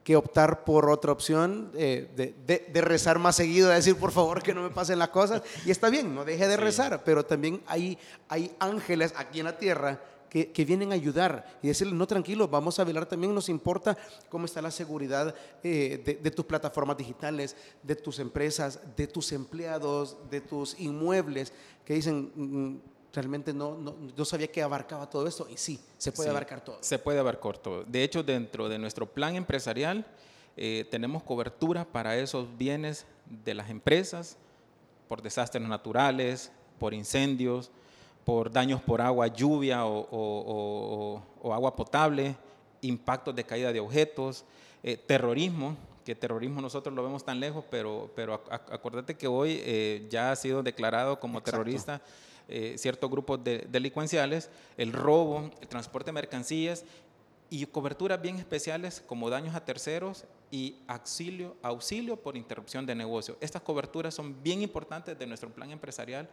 que 0.03 0.15
optar 0.15 0.63
por 0.63 0.89
otra 0.89 1.11
opción, 1.11 1.71
eh, 1.75 2.09
de, 2.15 2.35
de- 2.45 2.69
de 2.71 2.81
rezar 2.81 3.19
más 3.19 3.35
seguido, 3.35 3.69
de 3.69 3.75
decir, 3.75 3.95
por 3.95 4.11
favor, 4.11 4.41
que 4.43 4.53
no 4.53 4.61
me 4.63 4.69
pasen 4.69 4.99
las 4.99 5.09
cosas. 5.09 5.41
Y 5.65 5.71
está 5.71 5.89
bien, 5.89 6.13
no 6.15 6.25
deje 6.25 6.47
de 6.47 6.55
Sí. 6.55 6.61
rezar, 6.61 7.03
pero 7.03 7.25
también 7.25 7.61
hay, 7.67 7.97
hay 8.27 8.55
ángeles 8.59 9.13
aquí 9.17 9.39
en 9.39 9.45
la 9.45 9.57
tierra 9.57 9.99
que, 10.29 10.51
que 10.51 10.65
vienen 10.65 10.91
a 10.91 10.95
ayudar 10.95 11.59
y 11.61 11.67
decirle, 11.67 11.93
no, 11.93 12.05
tranquilo, 12.07 12.47
vamos 12.47 12.79
a 12.79 12.83
velar 12.83 13.05
también, 13.05 13.33
nos 13.33 13.49
importa 13.49 13.97
cómo 14.29 14.45
está 14.45 14.61
la 14.61 14.71
seguridad 14.71 15.33
eh, 15.63 16.01
de, 16.05 16.15
de 16.15 16.31
tus 16.31 16.45
plataformas 16.45 16.97
digitales, 16.97 17.55
de 17.83 17.95
tus 17.95 18.19
empresas, 18.19 18.79
de 18.95 19.07
tus 19.07 19.31
empleados, 19.31 20.17
de 20.29 20.41
tus 20.41 20.79
inmuebles, 20.79 21.51
que 21.85 21.95
dicen, 21.95 22.31
"Mm, 22.35 22.77
realmente 23.11 23.51
no, 23.53 23.75
no, 23.75 23.95
no 24.15 24.25
sabía 24.25 24.47
que 24.51 24.61
abarcaba 24.61 25.09
todo 25.09 25.25
esto, 25.27 25.47
y 25.49 25.57
sí, 25.57 25.79
se 25.97 26.11
puede 26.11 26.27
Sí, 26.27 26.31
abarcar 26.31 26.63
todo. 26.63 26.77
Se 26.81 26.99
puede 26.99 27.17
abarcar 27.19 27.57
todo. 27.57 27.83
De 27.83 28.03
hecho, 28.03 28.21
dentro 28.21 28.69
de 28.69 28.77
nuestro 28.77 29.07
plan 29.07 29.35
empresarial 29.35 30.05
eh, 30.55 30.85
tenemos 30.91 31.23
cobertura 31.23 31.85
para 31.85 32.17
esos 32.17 32.45
bienes 32.57 33.05
de 33.45 33.53
las 33.53 33.69
empresas 33.69 34.37
por 35.07 35.21
desastres 35.21 35.67
naturales, 35.67 36.51
por 36.79 36.93
incendios, 36.93 37.71
por 38.29 38.51
daños 38.51 38.79
por 38.83 39.01
agua, 39.01 39.25
lluvia 39.25 39.85
o, 39.87 40.01
o- 40.01 40.05
o- 40.11 41.23
o- 41.41 41.51
agua 41.51 41.75
potable, 41.75 42.35
impactos 42.81 43.35
de 43.35 43.43
caída 43.43 43.73
de 43.73 43.79
objetos, 43.79 44.45
eh, 44.83 44.97
terrorismo, 44.97 45.75
que 46.05 46.13
terrorismo 46.13 46.61
nosotros 46.61 46.93
lo 46.93 47.01
vemos 47.01 47.25
tan 47.25 47.39
lejos, 47.39 47.65
pero, 47.71 48.11
pero 48.15 48.35
ac- 48.35 48.49
ac- 48.51 48.71
acuérdate 48.71 49.17
que 49.17 49.25
hoy 49.27 49.59
eh, 49.63 50.05
ya 50.11 50.31
ha 50.31 50.35
sido 50.35 50.61
declarado 50.61 51.19
como 51.19 51.39
Exacto. 51.39 51.51
terrorista 51.57 52.01
eh, 52.47 52.75
ciertos 52.77 53.09
grupos 53.09 53.43
de- 53.43 53.65
delincuenciales, 53.71 54.51
el 54.77 54.93
robo, 54.93 55.49
el 55.59 55.67
transporte 55.67 56.09
de 56.09 56.13
mercancías 56.13 56.85
y 57.49 57.65
coberturas 57.65 58.21
bien 58.21 58.35
especiales 58.37 59.01
como 59.07 59.31
daños 59.31 59.55
a 59.55 59.65
terceros 59.65 60.25
y 60.51 60.75
auxilio, 60.87 61.55
auxilio 61.63 62.15
por 62.15 62.37
interrupción 62.37 62.85
de 62.85 62.93
negocio. 62.93 63.37
Estas 63.41 63.63
coberturas 63.63 64.13
son 64.13 64.35
bien 64.43 64.61
importantes 64.61 65.17
de 65.17 65.25
nuestro 65.25 65.49
plan 65.49 65.71
empresarial 65.71 66.29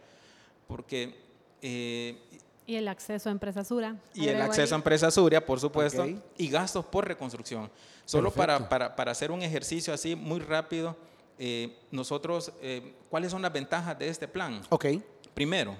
porque... 0.67 1.25
eh, 1.61 2.17
Y 2.65 2.75
el 2.75 2.87
acceso 2.87 3.29
a 3.29 3.31
Empresa 3.31 3.63
Sura. 3.63 3.95
y 4.13 4.27
el 4.27 4.41
acceso 4.41 4.73
a 4.73 4.77
ahí. 4.77 4.79
empresa 4.79 5.09
Suria, 5.11 5.45
por 5.45 5.59
supuesto, 5.59 6.05
y 6.37 6.47
gastos 6.49 6.85
por 6.85 7.07
reconstrucción. 7.07 7.69
Solo 8.05 8.31
para, 8.31 8.67
para, 8.69 8.95
para 8.95 9.11
hacer 9.11 9.31
un 9.31 9.41
ejercicio 9.41 9.93
así 9.93 10.15
muy 10.15 10.39
rápido, 10.39 10.95
eh, 11.39 11.77
nosotros, 11.91 12.51
eh, 12.61 12.93
¿cuáles 13.09 13.31
son 13.31 13.41
las 13.41 13.53
ventajas 13.53 13.97
de 13.99 14.09
este 14.09 14.27
plan? 14.27 14.61
Ok, 14.69 14.85
Primero, 15.33 15.75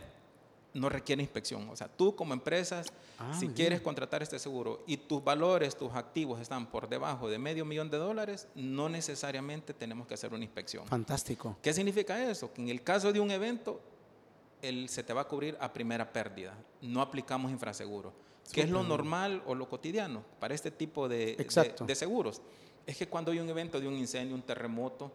no 0.76 0.88
requiere 0.90 1.22
inspección. 1.24 1.68
O 1.70 1.76
sea, 1.76 1.88
tú 1.88 2.16
como 2.16 2.34
empresas, 2.34 2.88
Ah, 3.20 3.34
si 3.40 3.48
quieres 3.48 3.82
contratar 3.82 4.22
este 4.22 4.38
seguro 4.38 4.84
y 4.86 4.96
tus 4.98 5.24
valores, 5.24 5.76
tus 5.76 5.92
activos 5.96 6.40
están 6.40 6.68
por 6.68 6.88
debajo 6.88 7.28
de 7.28 7.40
medio 7.40 7.66
millón 7.66 7.90
de 7.90 7.98
dólares, 7.98 8.48
no 8.54 8.88
necesariamente 8.90 9.74
tenemos 9.74 10.06
que 10.06 10.14
hacer 10.14 10.32
una 10.36 10.44
inspección. 10.44 10.86
fantástico. 10.86 11.58
¿Qué 11.64 11.74
significa 11.74 12.30
eso? 12.30 12.54
Que 12.54 12.62
en 12.62 12.70
el 12.70 12.84
caso 12.84 13.12
de 13.12 13.20
un 13.20 13.32
evento, 13.32 13.82
el, 14.62 14.90
se 14.90 15.04
te 15.04 15.14
va 15.14 15.22
a 15.22 15.28
cubrir 15.28 15.58
a 15.60 15.72
primera 15.72 16.12
pérdida. 16.12 16.54
No 16.82 17.02
aplicamos 17.02 17.52
infraseguro. 17.52 18.14
¿Qué 18.52 18.62
es 18.62 18.70
lo 18.70 18.82
normal 18.84 19.44
o 19.46 19.54
lo 19.56 19.68
cotidiano 19.68 20.24
para 20.40 20.54
este 20.56 20.72
tipo 20.72 21.10
de, 21.10 21.18
de- 21.36 21.44
Exacto. 21.44 21.86
de 21.86 21.96
seguros? 21.96 22.42
Es 22.86 22.96
que 22.98 23.08
cuando 23.08 23.32
hay 23.32 23.40
un 23.40 23.50
evento 23.50 23.80
de 23.80 23.88
un 23.88 23.96
incendio, 23.96 24.34
un 24.36 24.42
terremoto, 24.42 25.12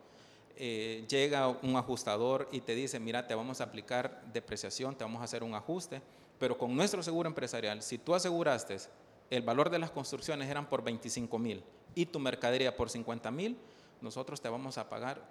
eh, 0.57 1.07
llega 1.09 1.49
un 1.49 1.77
ajustador 1.77 2.47
y 2.53 2.61
te 2.61 2.75
dice, 2.75 3.01
mira, 3.01 3.27
te 3.27 3.35
vamos 3.35 3.63
a 3.63 3.65
aplicar 3.65 4.23
depreciación, 4.33 4.95
te 4.95 5.03
vamos 5.05 5.23
a 5.23 5.25
hacer 5.25 5.43
un 5.43 5.55
ajuste, 5.55 6.03
pero 6.39 6.59
con 6.59 6.77
nuestro 6.77 7.03
seguro 7.03 7.27
empresarial, 7.27 7.83
si 7.83 7.97
tú 7.97 8.15
aseguraste 8.15 8.77
el 9.31 9.41
valor 9.43 9.71
de 9.71 9.79
las 9.79 9.91
construcciones 9.91 10.51
eran 10.51 10.69
por 10.69 10.83
25 10.85 11.39
mil 11.39 11.65
y 11.95 12.05
tu 12.05 12.19
mercadería 12.21 12.77
por 12.77 12.91
50 12.91 13.31
mil, 13.31 13.57
nosotros 14.03 14.43
te 14.43 14.51
vamos 14.51 14.77
a 14.77 14.91
pagar 14.91 15.23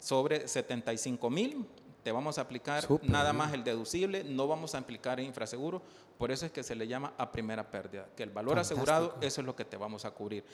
sobre 0.00 0.48
75 0.48 1.30
mil, 1.30 1.64
te 2.02 2.12
vamos 2.12 2.38
a 2.38 2.42
aplicar 2.42 2.86
nada 3.02 3.32
más 3.32 3.52
el 3.52 3.64
deducible, 3.64 4.24
no 4.24 4.46
vamos 4.48 4.74
a 4.74 4.78
aplicar 4.78 5.20
infraseguro, 5.20 5.82
por 6.18 6.30
eso 6.30 6.46
es 6.46 6.52
que 6.52 6.62
se 6.62 6.74
le 6.74 6.86
llama 6.86 7.12
a 7.18 7.30
primera 7.32 7.70
pérdida, 7.70 8.06
que 8.16 8.22
el 8.22 8.30
valor 8.30 8.58
asegurado, 8.58 9.16
eso 9.20 9.40
es 9.40 9.46
lo 9.46 9.54
que 9.56 9.64
te 9.64 9.76
vamos 9.76 10.04
a 10.04 10.10
cubrir. 10.10 10.44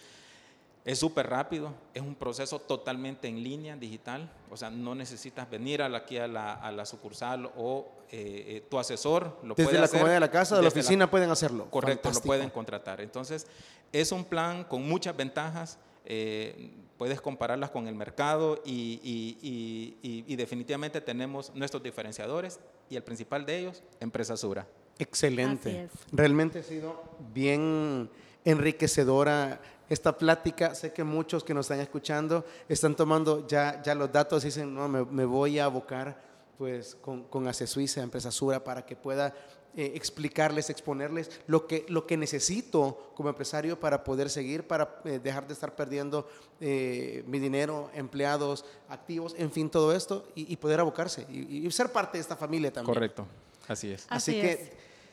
Es 0.84 1.00
súper 1.00 1.28
rápido, 1.28 1.72
es 1.92 2.00
un 2.00 2.14
proceso 2.14 2.60
totalmente 2.60 3.26
en 3.26 3.42
línea, 3.42 3.76
digital, 3.76 4.30
o 4.50 4.56
sea, 4.56 4.70
no 4.70 4.94
necesitas 4.94 5.50
venir 5.50 5.80
la- 5.80 5.98
aquí 5.98 6.16
a 6.16 6.28
la, 6.28 6.52
a 6.54 6.70
la 6.70 6.86
sucursal 6.86 7.50
o 7.56 7.88
eh, 8.12 8.44
eh, 8.58 8.66
tu 8.70 8.78
asesor 8.78 9.36
lo 9.42 9.56
Desde 9.56 9.64
puede 9.64 9.78
la 9.80 9.86
hacer 9.86 9.98
comodidad 9.98 10.16
de 10.16 10.20
la 10.20 10.30
casa, 10.30 10.54
de 10.54 10.62
la 10.62 10.68
desde 10.68 10.78
oficina 10.80 11.10
pueden 11.10 11.28
hacerlo. 11.30 11.68
Correcto, 11.70 12.04
Fantástico. 12.04 12.24
lo 12.24 12.28
pueden 12.28 12.50
contratar. 12.50 13.00
Entonces, 13.00 13.48
es 13.92 14.12
un 14.12 14.24
plan 14.24 14.62
con 14.62 14.86
muchas 14.88 15.16
ventajas. 15.16 15.76
eh, 16.04 16.70
puedes 16.98 17.20
compararlas 17.20 17.70
con 17.70 17.86
el 17.88 17.94
mercado 17.94 18.62
y, 18.64 19.00
y- 19.02 19.38
y- 19.42 19.98
y- 20.02 20.24
y 20.26 20.36
definitivamente 20.36 21.00
tenemos 21.00 21.52
nuestros 21.54 21.82
diferenciadores 21.82 22.58
y 22.88 22.96
el 22.96 23.02
principal 23.02 23.44
de 23.46 23.58
ellos, 23.58 23.82
Empresa 24.00 24.36
Sura. 24.36 24.62
Así 24.62 25.02
Excelente. 25.02 25.84
es. 25.84 25.90
Realmente 26.12 26.60
ha 26.60 26.62
sido 26.62 27.02
bien 27.34 28.08
enriquecedora 28.44 29.60
esta 29.88 30.16
plática. 30.16 30.74
Sé 30.74 30.92
que 30.92 31.04
muchos 31.04 31.44
que 31.44 31.54
nos 31.54 31.66
están 31.66 31.80
escuchando 31.80 32.44
están 32.68 32.96
tomando 32.96 33.46
ya, 33.46 33.82
ya 33.82 33.94
los 33.94 34.10
datos 34.10 34.42
y 34.44 34.46
dicen, 34.48 34.74
no, 34.74 34.88
me, 34.88 35.04
me 35.04 35.24
voy 35.24 35.58
a 35.58 35.66
abocar 35.66 36.20
pues, 36.58 36.94
con, 36.96 37.24
con 37.24 37.46
Ace 37.46 37.66
Suiza, 37.66 38.02
Empresa 38.02 38.30
Sura, 38.30 38.64
para 38.64 38.84
que 38.86 38.96
pueda 38.96 39.34
eh, 39.76 39.92
explicarles, 39.94 40.70
exponerles 40.70 41.30
lo 41.46 41.66
que, 41.66 41.84
lo 41.88 42.06
que 42.06 42.16
necesito 42.16 43.12
como 43.14 43.28
empresario 43.28 43.78
para 43.78 44.02
poder 44.04 44.30
seguir, 44.30 44.66
para 44.66 45.00
eh, 45.04 45.20
dejar 45.22 45.46
de 45.46 45.52
estar 45.52 45.76
perdiendo 45.76 46.26
eh, 46.60 47.22
mi 47.26 47.38
dinero, 47.38 47.90
empleados, 47.94 48.64
activos, 48.88 49.34
en 49.36 49.50
fin, 49.52 49.68
todo 49.68 49.94
esto, 49.94 50.26
y, 50.34 50.50
y 50.52 50.56
poder 50.56 50.80
abocarse 50.80 51.26
y, 51.28 51.66
y 51.66 51.70
ser 51.70 51.92
parte 51.92 52.16
de 52.16 52.22
esta 52.22 52.36
familia 52.36 52.72
también. 52.72 52.94
Correcto, 52.94 53.26
así 53.68 53.92
es. 53.92 54.06
Así, 54.08 54.32
Así 54.32 54.40
que 54.40 54.52
es. 54.52 54.70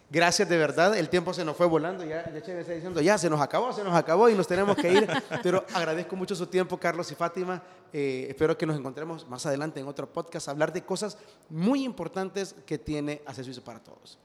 gracias 0.10 0.48
de 0.48 0.58
verdad. 0.58 0.96
El 0.98 1.10
tiempo 1.10 1.34
se 1.34 1.44
nos 1.44 1.58
fue 1.58 1.66
volando. 1.66 2.06
Ya, 2.06 2.32
ya 2.34 2.42
Cheve 2.42 2.62
está 2.62 2.72
diciendo, 2.72 3.02
ya 3.02 3.18
se 3.18 3.30
nos 3.30 3.42
acabó, 3.42 3.74
se 3.74 3.84
nos 3.84 3.94
acabó 3.94 4.30
y 4.30 4.34
nos 4.34 4.48
tenemos 4.48 4.78
que 4.78 4.94
ir. 4.94 5.08
Pero 5.44 5.66
agradezco 5.74 6.16
mucho 6.16 6.36
su 6.36 6.48
tiempo, 6.48 6.78
Carlos 6.78 7.12
y 7.12 7.16
Fátima. 7.16 7.62
Eh, 7.92 8.28
espero 8.30 8.58
que 8.58 8.66
nos 8.66 8.78
encontremos 8.78 9.28
más 9.28 9.46
adelante 9.46 9.80
en 9.82 9.88
otro 9.88 10.08
podcast, 10.12 10.48
a 10.48 10.52
hablar 10.52 10.72
de 10.72 10.84
cosas 10.84 11.18
muy 11.50 11.84
importantes 11.84 12.56
que 12.66 12.78
tiene 12.78 13.22
Acceso 13.26 13.62
para 13.62 13.80
todos. 13.80 14.18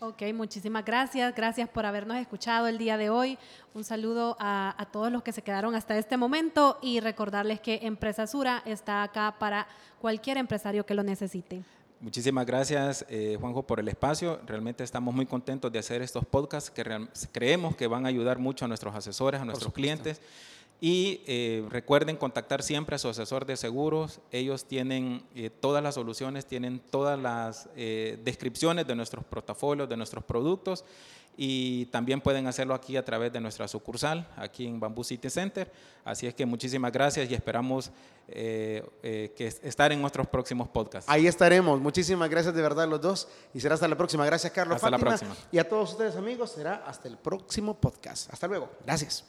Ok, 0.00 0.22
muchísimas 0.34 0.84
gracias. 0.84 1.34
Gracias 1.34 1.68
por 1.68 1.86
habernos 1.86 2.16
escuchado 2.18 2.66
el 2.66 2.78
día 2.78 2.98
de 2.98 3.10
hoy. 3.10 3.38
Un 3.74 3.84
saludo 3.84 4.36
a, 4.40 4.74
a 4.76 4.86
todos 4.86 5.10
los 5.10 5.22
que 5.22 5.32
se 5.32 5.40
quedaron 5.42 5.74
hasta 5.74 5.96
este 5.96 6.16
momento 6.16 6.78
y 6.82 7.00
recordarles 7.00 7.60
que 7.60 7.78
Empresa 7.82 8.26
Sura 8.26 8.62
está 8.66 9.02
acá 9.02 9.36
para 9.38 9.66
cualquier 10.00 10.36
empresario 10.36 10.84
que 10.84 10.94
lo 10.94 11.02
necesite. 11.02 11.62
Muchísimas 12.00 12.44
gracias, 12.44 13.06
eh, 13.08 13.38
Juanjo, 13.40 13.62
por 13.62 13.80
el 13.80 13.88
espacio. 13.88 14.40
Realmente 14.46 14.84
estamos 14.84 15.14
muy 15.14 15.24
contentos 15.26 15.72
de 15.72 15.78
hacer 15.78 16.02
estos 16.02 16.24
podcasts 16.26 16.70
que 16.70 16.84
real- 16.84 17.08
creemos 17.32 17.76
que 17.76 17.86
van 17.86 18.04
a 18.04 18.08
ayudar 18.08 18.38
mucho 18.38 18.66
a 18.66 18.68
nuestros 18.68 18.94
asesores, 18.94 19.40
a 19.40 19.44
nuestros 19.46 19.72
clientes. 19.72 20.20
Y 20.80 21.22
eh, 21.26 21.64
recuerden 21.70 22.16
contactar 22.16 22.62
siempre 22.62 22.96
a 22.96 22.98
su 22.98 23.08
asesor 23.08 23.46
de 23.46 23.56
seguros. 23.56 24.20
Ellos 24.30 24.66
tienen 24.66 25.22
eh, 25.34 25.48
todas 25.48 25.82
las 25.82 25.94
soluciones, 25.94 26.46
tienen 26.46 26.78
todas 26.78 27.18
las 27.18 27.68
eh, 27.76 28.18
descripciones 28.22 28.86
de 28.86 28.94
nuestros 28.94 29.24
portafolios, 29.24 29.88
de 29.88 29.96
nuestros 29.96 30.24
productos. 30.24 30.84
Y 31.36 31.86
también 31.86 32.20
pueden 32.20 32.46
hacerlo 32.46 32.74
aquí 32.74 32.96
a 32.96 33.04
través 33.04 33.32
de 33.32 33.40
nuestra 33.40 33.66
sucursal, 33.66 34.28
aquí 34.36 34.66
en 34.66 34.78
Bamboo 34.78 35.02
City 35.02 35.28
Center. 35.30 35.72
Así 36.04 36.28
es 36.28 36.34
que 36.34 36.46
muchísimas 36.46 36.92
gracias 36.92 37.28
y 37.28 37.34
esperamos 37.34 37.90
que 38.28 39.58
estar 39.62 39.90
en 39.90 40.00
nuestros 40.00 40.28
próximos 40.28 40.68
podcasts. 40.68 41.10
Ahí 41.10 41.26
estaremos. 41.26 41.80
Muchísimas 41.80 42.30
gracias 42.30 42.54
de 42.54 42.62
verdad 42.62 42.86
los 42.86 43.00
dos. 43.00 43.26
Y 43.52 43.58
será 43.58 43.74
hasta 43.74 43.88
la 43.88 43.96
próxima. 43.96 44.24
Gracias, 44.26 44.52
Carlos. 44.52 44.76
Hasta 44.76 44.90
la 44.90 44.98
Fátima. 44.98 45.16
próxima. 45.16 45.48
Y 45.50 45.58
a 45.58 45.68
todos 45.68 45.92
ustedes, 45.92 46.14
amigos, 46.14 46.52
será 46.52 46.84
hasta 46.86 47.08
el 47.08 47.18
próximo 47.18 47.74
podcast. 47.74 48.32
Hasta 48.32 48.46
luego. 48.46 48.70
Gracias. 48.84 49.24